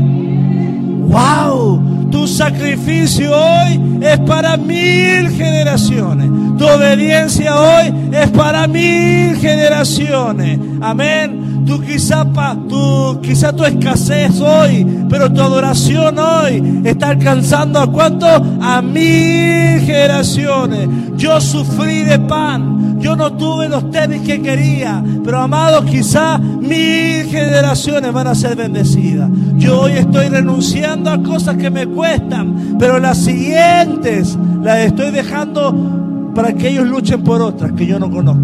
[1.08, 2.10] ¡Wow!
[2.10, 6.28] Tu sacrificio hoy es para mil generaciones.
[6.58, 10.58] Tu obediencia hoy es para mil generaciones.
[10.80, 11.47] Amén.
[11.66, 12.24] Tú quizá,
[12.68, 18.26] tu, quizá tu escasez hoy, pero tu adoración hoy está alcanzando a cuánto?
[18.26, 20.88] A mil generaciones.
[21.16, 22.98] Yo sufrí de pan.
[23.00, 25.02] Yo no tuve los tenis que quería.
[25.24, 29.30] Pero amados, quizá mil generaciones van a ser bendecidas.
[29.56, 32.76] Yo hoy estoy renunciando a cosas que me cuestan.
[32.78, 38.10] Pero las siguientes las estoy dejando para que ellos luchen por otras que yo no
[38.10, 38.42] conozco.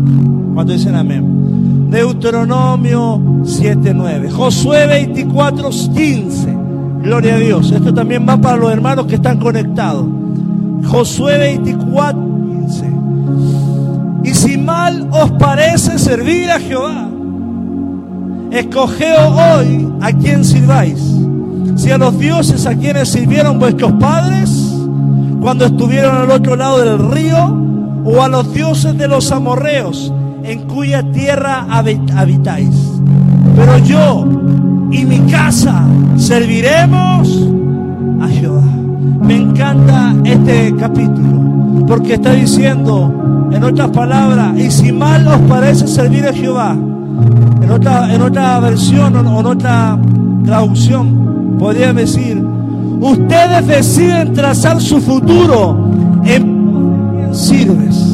[0.55, 1.44] Cuando dicen amén.
[1.95, 4.29] Deuteronomio 7:9.
[4.29, 6.53] Josué 24:15.
[7.05, 7.71] Gloria a Dios.
[7.71, 10.05] Esto también va para los hermanos que están conectados.
[10.87, 12.93] Josué 24:15.
[14.25, 17.07] Y si mal os parece servir a Jehová,
[18.51, 21.01] escogeos hoy a quien sirváis.
[21.77, 24.51] Si a los dioses a quienes sirvieron vuestros padres
[25.41, 27.57] cuando estuvieron al otro lado del río,
[28.05, 30.13] o a los dioses de los amorreos
[30.45, 33.01] en cuya tierra habitáis.
[33.57, 34.27] Pero yo
[34.91, 35.85] y mi casa
[36.17, 37.49] serviremos
[38.21, 38.63] a Jehová.
[39.23, 45.87] Me encanta este capítulo porque está diciendo, en otras palabras, y si mal os parece
[45.87, 46.77] servir a Jehová,
[47.63, 49.99] en otra, en otra versión o en otra
[50.45, 52.43] traducción, podría decir,
[53.01, 55.91] ustedes deciden trazar su futuro
[56.25, 58.14] en sirves.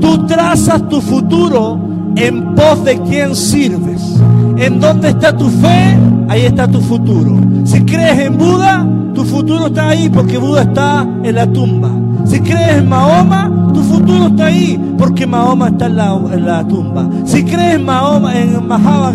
[0.00, 1.78] Tú trazas tu futuro
[2.16, 4.20] en pos de quién sirves.
[4.56, 5.98] En dónde está tu fe,
[6.28, 7.38] ahí está tu futuro.
[7.64, 11.90] Si crees en Buda, tu futuro está ahí porque Buda está en la tumba.
[12.24, 17.08] Si crees en Mahoma, tu futuro está ahí porque Mahoma está en la, tumba.
[17.24, 19.12] Si crees en Mahoma, en Mahatma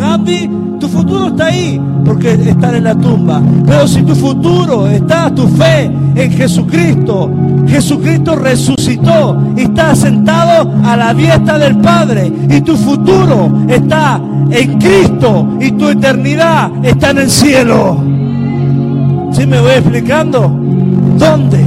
[0.79, 3.41] Tu futuro está ahí porque está en la tumba.
[3.65, 7.29] Pero si tu futuro está, tu fe en Jesucristo,
[7.67, 12.31] Jesucristo resucitó y está sentado a la diestra del Padre.
[12.49, 14.21] Y tu futuro está
[14.51, 17.97] en Cristo y tu eternidad está en el cielo.
[19.31, 20.49] ¿Sí me voy explicando?
[21.17, 21.63] ¿Dónde?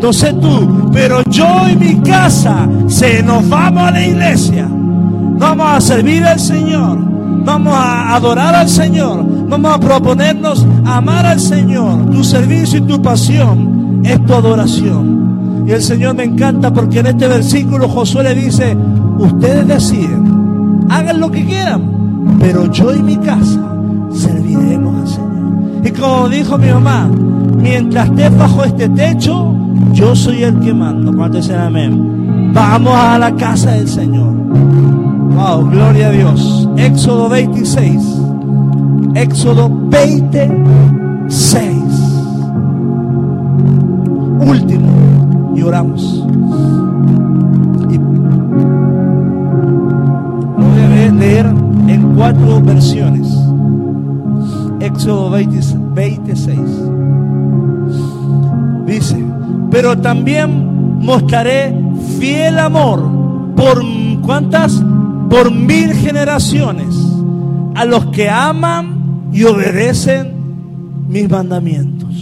[0.00, 4.66] No sé tú, pero yo y mi casa se nos vamos a la iglesia.
[4.70, 7.09] Vamos a servir al Señor.
[7.50, 9.26] Vamos a adorar al Señor.
[9.48, 12.08] Vamos a proponernos amar al Señor.
[12.08, 15.64] Tu servicio y tu pasión es tu adoración.
[15.66, 18.76] Y el Señor me encanta porque en este versículo Josué le dice,
[19.18, 23.60] ustedes deciden, hagan lo que quieran, pero yo y mi casa
[24.12, 25.86] serviremos al Señor.
[25.86, 27.10] Y como dijo mi mamá,
[27.56, 29.56] mientras estés bajo este techo,
[29.92, 31.12] yo soy el que mando.
[31.12, 32.52] ¿Cuánto dicen amén?
[32.54, 34.34] Vamos a la casa del Señor.
[35.30, 36.68] Wow, gloria a Dios.
[36.76, 38.02] Éxodo 26.
[39.14, 41.66] Éxodo 26.
[44.40, 44.88] Último.
[45.54, 46.24] Y oramos.
[47.90, 47.96] Y
[50.80, 51.46] a leer
[51.86, 53.28] en cuatro versiones.
[54.80, 56.58] Éxodo 26.
[58.86, 59.24] Dice,
[59.70, 61.74] pero también mostraré
[62.18, 63.00] fiel amor
[63.54, 63.82] por
[64.22, 64.82] cuántas?
[65.30, 66.94] Por mil generaciones
[67.74, 70.34] a los que aman y obedecen
[71.08, 72.14] mis mandamientos.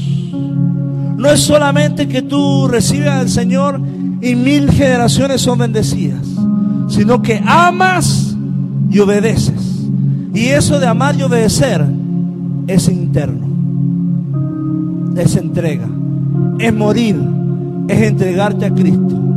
[1.17, 3.81] No es solamente que tú recibas al Señor
[4.21, 6.25] y mil generaciones son bendecidas,
[6.89, 8.37] sino que amas
[8.91, 9.89] y obedeces.
[10.33, 11.85] Y eso de amar y obedecer
[12.69, 13.47] es interno,
[15.17, 15.89] es entrega,
[16.59, 17.17] es morir,
[17.89, 19.28] es entregarte a Cristo.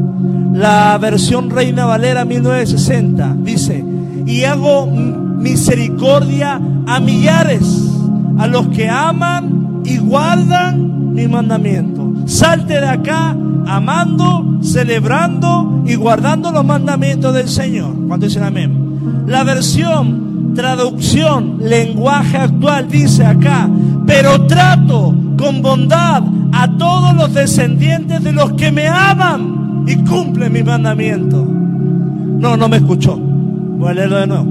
[0.53, 3.83] La versión Reina Valera 1960 dice,
[4.25, 7.89] y hago misericordia a millares,
[8.37, 12.13] a los que aman y guardan mi mandamiento.
[12.25, 13.35] Salte de acá
[13.65, 17.95] amando, celebrando y guardando los mandamientos del Señor.
[18.07, 19.25] ¿Cuánto dicen amén?
[19.27, 23.69] La versión, traducción, lenguaje actual dice acá,
[24.05, 29.50] pero trato con bondad a todos los descendientes de los que me aman
[29.85, 31.43] y cumplen mi mandamiento.
[31.43, 33.17] No, no me escuchó.
[33.17, 34.47] Voy a leerlo de nuevo.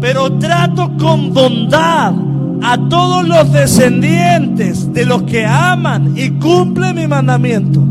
[0.00, 2.14] Pero trato con bondad
[2.62, 7.82] a todos los descendientes de los que aman y cumplen mi mandamiento.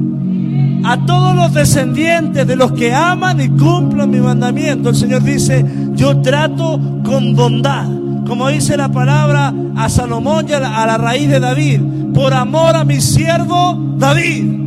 [0.83, 4.89] A todos los descendientes de los que aman y cumplen mi mandamiento.
[4.89, 7.87] El Señor dice, yo trato con bondad.
[8.25, 11.81] Como dice la palabra a Salomón y a la raíz de David.
[12.13, 14.58] Por amor a mi siervo David.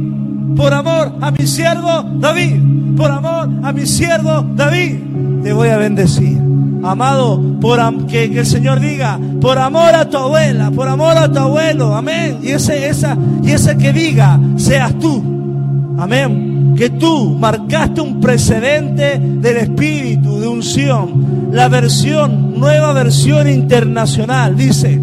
[0.56, 2.96] Por amor a mi siervo David.
[2.96, 4.98] Por amor a mi siervo David.
[5.42, 6.40] Te voy a bendecir.
[6.84, 11.30] Amado, por que, que, el Señor diga, por amor a tu abuela, por amor a
[11.30, 12.38] tu abuelo, amén.
[12.42, 15.22] Y ese, esa, y ese que diga, seas tú,
[15.96, 16.74] amén.
[16.76, 21.50] Que tú marcaste un precedente del espíritu de unción.
[21.52, 25.00] La versión, nueva versión internacional, dice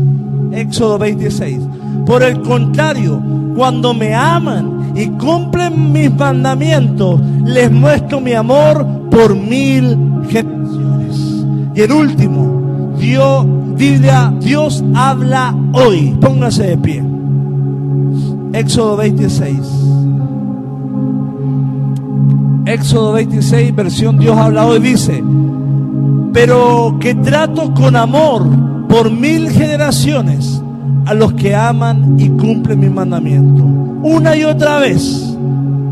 [0.51, 1.59] Éxodo 26.
[2.05, 3.21] Por el contrario,
[3.55, 9.97] cuando me aman y cumplen mis mandamientos, les muestro mi amor por mil
[10.29, 11.45] generaciones.
[11.75, 13.45] Y el último, Dios,
[14.41, 16.17] Dios habla hoy.
[16.19, 17.03] Póngase de pie.
[18.53, 19.57] Éxodo 26.
[22.65, 25.23] Éxodo 26, versión Dios habla hoy, dice,
[26.33, 28.45] pero que trato con amor
[28.87, 30.58] por mil generaciones
[31.09, 33.63] a los que aman y cumplen mi mandamiento.
[33.63, 35.35] Una y otra vez,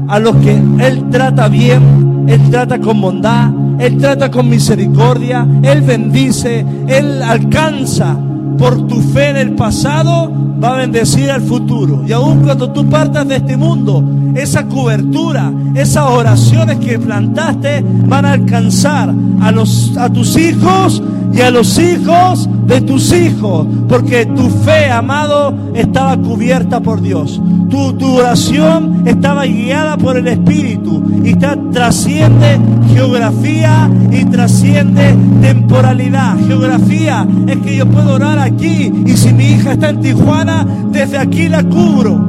[0.08, 3.50] a los que Él trata bien, Él trata con bondad,
[3.80, 8.16] Él trata con misericordia, Él bendice, Él alcanza
[8.60, 10.32] por tu fe en el pasado,
[10.64, 12.04] va a bendecir al futuro.
[12.08, 14.04] Y aun cuando tú partas de este mundo,
[14.36, 19.12] esa cobertura, esas oraciones que plantaste van a alcanzar
[19.42, 21.02] a, los, a tus hijos
[21.34, 27.42] y a los hijos de tus hijos, porque tu fe, amado, estaba cubierta por Dios.
[27.70, 32.60] Tu, oración estaba guiada por el Espíritu y está, trasciende
[32.94, 36.36] geografía y trasciende temporalidad.
[36.48, 41.18] Geografía es que yo puedo orar aquí y si mi hija está en Tijuana, desde
[41.18, 42.20] aquí la cubro.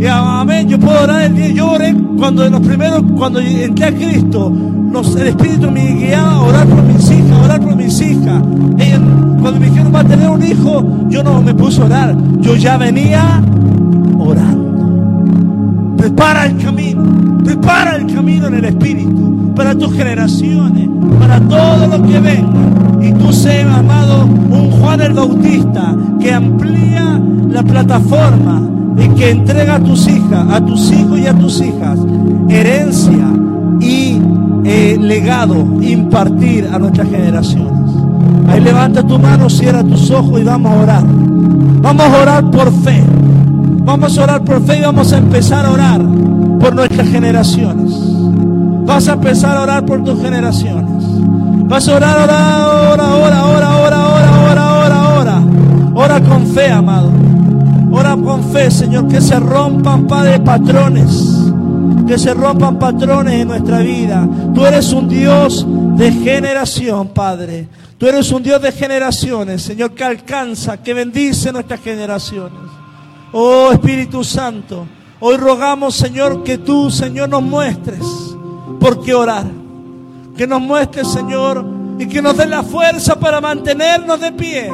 [0.00, 1.48] Y amén, yo puedo orar el día.
[1.48, 4.52] Yo oré cuando en los primeros, cuando entré a Cristo,
[4.94, 8.42] el Espíritu me guiaba a orar por mis hijas, a orar por mis hijas.
[9.40, 12.16] Cuando me dijeron va a tener un hijo, yo no me puse a orar.
[12.40, 13.42] Yo ya venía
[14.18, 15.94] orando.
[15.96, 17.02] Prepara el camino,
[17.44, 22.58] prepara el camino en el Espíritu para tus generaciones, para todo lo que venga.
[23.00, 28.62] Y tú sé, amado, un Juan el Bautista que amplía la plataforma
[28.96, 31.98] y que entrega a tus hijas, a tus hijos y a tus hijas
[32.48, 33.28] herencia
[33.80, 34.20] y
[34.70, 37.90] eh, legado impartir a nuestras generaciones.
[38.46, 41.04] Ahí levanta tu mano, cierra tus ojos y vamos a orar.
[41.06, 43.02] Vamos a orar por fe.
[43.82, 46.02] Vamos a orar por fe y vamos a empezar a orar
[46.60, 47.94] por nuestras generaciones.
[48.84, 51.02] Vas a empezar a orar por tus generaciones.
[51.66, 55.42] Vas a orar, orar, ahora, ahora, ahora, ahora, ahora, ahora, ahora.
[55.94, 57.10] Ora con fe, amado.
[57.90, 61.37] Ora con fe, Señor, que se rompan, Padre, patrones
[62.08, 64.26] que se rompan patrones en nuestra vida.
[64.54, 67.68] Tú eres un Dios de generación, Padre.
[67.98, 72.58] Tú eres un Dios de generaciones, Señor, que alcanza, que bendice nuestras generaciones.
[73.32, 74.86] Oh Espíritu Santo,
[75.20, 78.00] hoy rogamos, Señor, que tú, Señor, nos muestres
[78.80, 79.44] por qué orar.
[80.34, 81.62] Que nos muestres, Señor,
[81.98, 84.72] y que nos dé la fuerza para mantenernos de pie.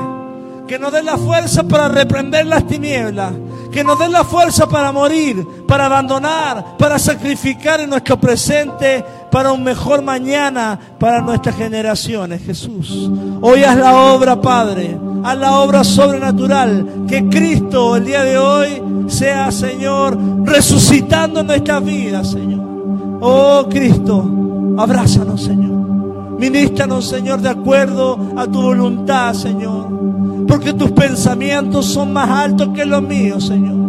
[0.69, 3.33] Que nos dé la fuerza para reprender las tinieblas.
[3.75, 9.51] Que nos dé la fuerza para morir, para abandonar, para sacrificar en nuestro presente para
[9.51, 13.11] un mejor mañana para nuestras generaciones, Jesús.
[13.41, 18.81] Hoy haz la obra, Padre, haz la obra sobrenatural, que Cristo el día de hoy
[19.09, 22.61] sea, Señor, resucitando nuestras vidas, Señor.
[23.21, 24.25] Oh Cristo,
[24.79, 25.75] abrázanos, Señor.
[26.39, 30.14] Ministranos, Señor, de acuerdo a tu voluntad, Señor.
[30.47, 33.85] Porque tus pensamientos son más altos que los míos, Señor.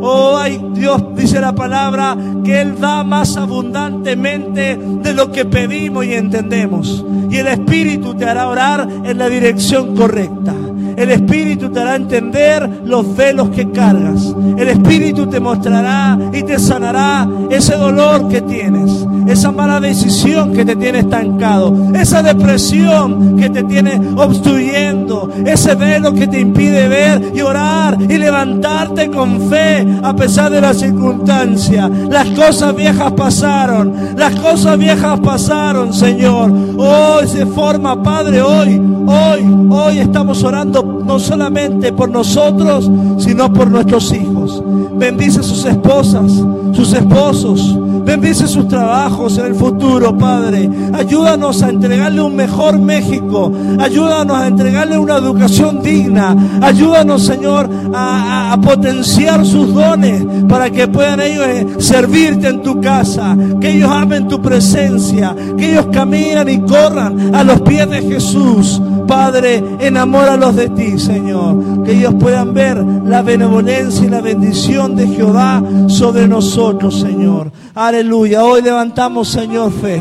[0.00, 6.04] Oh, ay, Dios dice la palabra que Él da más abundantemente de lo que pedimos
[6.04, 7.04] y entendemos.
[7.30, 10.54] Y el Espíritu te hará orar en la dirección correcta.
[10.98, 14.34] El Espíritu te hará entender los velos que cargas.
[14.56, 20.64] El Espíritu te mostrará y te sanará ese dolor que tienes, esa mala decisión que
[20.64, 27.32] te tiene estancado, esa depresión que te tiene obstruyendo, ese velo que te impide ver
[27.32, 31.88] y orar y levantarte con fe a pesar de las circunstancias.
[32.10, 36.50] Las cosas viejas pasaron, las cosas viejas pasaron, Señor.
[36.76, 43.70] Hoy se forma, Padre, hoy, hoy, hoy estamos orando no solamente por nosotros, sino por
[43.70, 44.62] nuestros hijos.
[44.98, 46.32] Bendice sus esposas,
[46.72, 47.78] sus esposos.
[48.08, 50.70] Bendice sus trabajos en el futuro, Padre.
[50.94, 53.52] Ayúdanos a entregarle un mejor México.
[53.78, 56.34] Ayúdanos a entregarle una educación digna.
[56.62, 62.80] Ayúdanos, Señor, a, a potenciar sus dones para que puedan ellos eh, servirte en tu
[62.80, 63.36] casa.
[63.60, 65.36] Que ellos amen tu presencia.
[65.58, 68.80] Que ellos caminan y corran a los pies de Jesús.
[69.08, 71.82] Padre, enamóralos de ti, Señor.
[71.82, 77.50] Que ellos puedan ver la benevolencia y la bendición de Jehová sobre nosotros, Señor.
[77.74, 78.44] Aleluya.
[78.44, 80.00] Hoy levantamos, Señor, fe.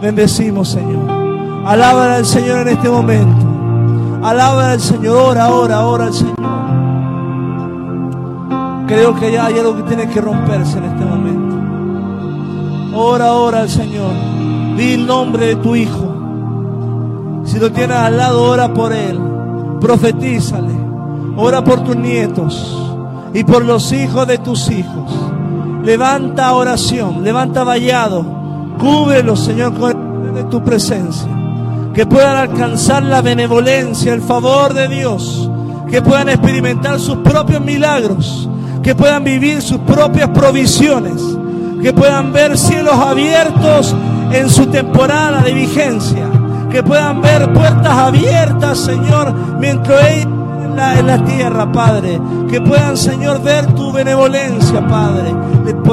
[0.00, 1.10] Bendecimos, Señor.
[1.66, 3.46] Alaba al Señor en este momento.
[4.22, 5.16] Alaba al Señor.
[5.16, 6.36] Ora, ora, ora al Señor.
[8.86, 11.56] Creo que ya hay algo que tiene que romperse en este momento.
[12.96, 14.12] Ora, ora al Señor.
[14.76, 16.17] Di el nombre de tu Hijo.
[17.48, 19.18] Si lo tienes al lado, ora por Él.
[19.80, 20.74] Profetízale.
[21.36, 22.76] Ora por tus nietos
[23.32, 25.10] y por los hijos de tus hijos.
[25.82, 28.24] Levanta oración, levanta vallado.
[28.78, 29.72] Cúbrelos, Señor,
[30.34, 31.28] de tu presencia.
[31.94, 35.48] Que puedan alcanzar la benevolencia, el favor de Dios.
[35.90, 38.48] Que puedan experimentar sus propios milagros.
[38.82, 41.22] Que puedan vivir sus propias provisiones.
[41.80, 43.94] Que puedan ver cielos abiertos
[44.32, 46.27] en su temporada de vigencia.
[46.70, 50.38] Que puedan ver puertas abiertas, Señor, mientras ellos
[50.78, 52.20] en la, tierra, Padre.
[52.50, 55.34] Que puedan, Señor, ver tu benevolencia, Padre.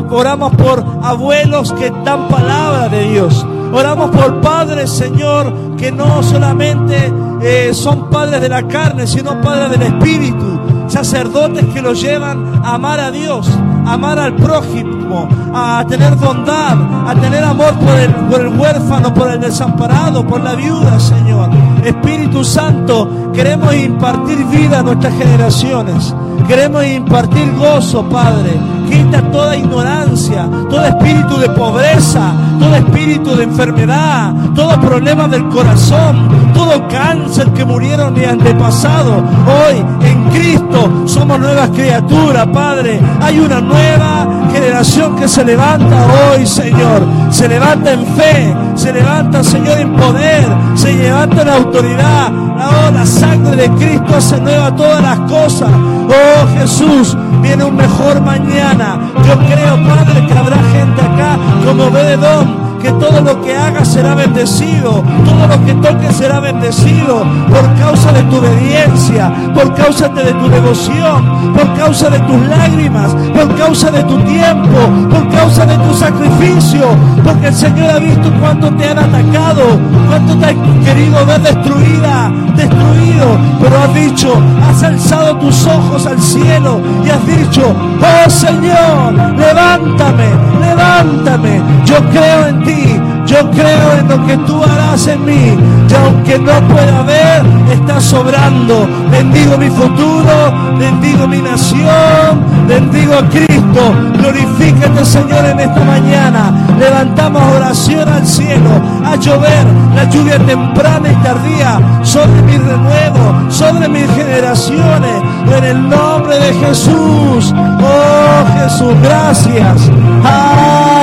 [0.10, 3.46] Oramos por abuelos que dan palabra de Dios.
[3.74, 7.12] Oramos por padres, Señor, que no solamente
[7.42, 10.60] eh, son padres de la carne, sino padres del Espíritu.
[10.88, 13.50] Sacerdotes que los llevan a amar a Dios,
[13.86, 20.26] amar al prójimo, a tener bondad, a tener amor por el, huérfano, por el desamparado,
[20.26, 21.50] por la viuda, Señor.
[21.84, 26.14] Espíritu Santo, queremos impartir vida a nuestras generaciones.
[26.48, 28.52] Queremos impartir gozo, Padre.
[28.90, 36.30] Quita toda ignorancia, todo espíritu de pobreza, todo espíritu de enfermedad, todo problema del corazón,
[36.54, 39.24] todo cáncer que murieron mi antepasado.
[39.48, 43.00] Hoy en Cristo somos nuevas criaturas, Padre.
[43.20, 47.02] Hay una nueva generación que se levanta hoy, Señor.
[47.32, 50.46] Se levanta en fe, se levanta, Señor, en poder,
[50.76, 52.32] se levanta en autoridad.
[52.32, 55.70] Oh, la sangre de Cristo hace nueva todas las cosas.
[55.72, 59.00] Oh Jesús, viene un mejor mañana.
[59.28, 64.14] Yo creo, Padre, que habrá gente acá como Bededón que todo lo que hagas será
[64.14, 70.32] bendecido, todo lo que toques será bendecido por causa de tu obediencia, por causa de
[70.34, 74.78] tu devoción, por causa de tus lágrimas, por causa de tu tiempo,
[75.10, 76.86] por causa de tu sacrificio,
[77.24, 79.64] porque el Señor ha visto cuánto te han atacado,
[80.08, 86.22] cuánto te han querido ver destruida, destruido, pero has dicho, has alzado tus ojos al
[86.22, 87.64] cielo y has dicho,
[88.00, 95.08] oh Señor, levántame, levántame, yo creo en ti, yo creo en lo que tú harás
[95.08, 95.58] en mí.
[95.90, 98.88] Y aunque no pueda ver, está sobrando.
[99.10, 103.94] Bendigo mi futuro, bendigo mi nación, bendigo a Cristo.
[104.18, 106.54] Glorifícate, Señor, en esta mañana.
[106.80, 109.66] Levantamos oración al cielo, a llover
[109.96, 115.22] la lluvia temprana y tardía sobre mi renuevo, sobre mis generaciones.
[115.58, 117.54] En el nombre de Jesús.
[117.56, 119.92] Oh Jesús, gracias.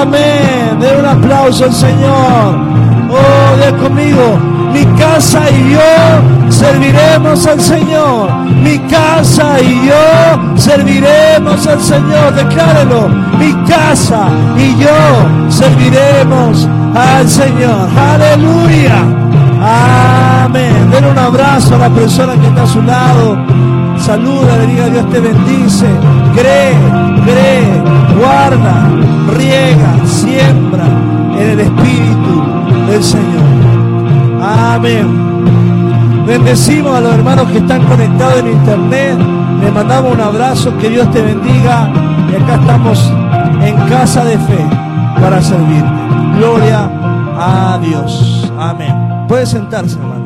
[0.03, 0.81] Amén.
[0.81, 2.57] De un aplauso al Señor.
[3.09, 4.37] Oh, de conmigo.
[4.73, 8.33] Mi casa y yo serviremos al Señor.
[8.65, 12.35] Mi casa y yo serviremos al Señor.
[12.35, 13.09] Declárelo.
[13.39, 14.27] Mi casa
[14.57, 17.89] y yo serviremos al Señor.
[17.97, 19.05] Aleluya.
[20.45, 20.91] Amén.
[20.91, 23.39] Den un abrazo a la persona que está a su lado.
[24.03, 25.87] Saluda, le diga Dios te bendice.
[26.35, 26.75] Cree,
[27.25, 27.83] cree,
[28.19, 28.91] guarda,
[29.37, 30.85] riega, siembra
[31.39, 32.43] en el Espíritu
[32.91, 34.43] del Señor.
[34.43, 36.27] Amén.
[36.27, 39.19] Bendecimos a los hermanos que están conectados en internet.
[39.63, 40.77] Les mandamos un abrazo.
[40.79, 41.89] Que Dios te bendiga.
[42.31, 43.13] Y acá estamos
[43.63, 44.67] en casa de fe
[45.21, 45.91] para servirte.
[46.39, 46.91] Gloria
[47.39, 48.53] a Dios.
[48.59, 49.25] Amén.
[49.29, 50.22] Puede sentarse, hermano.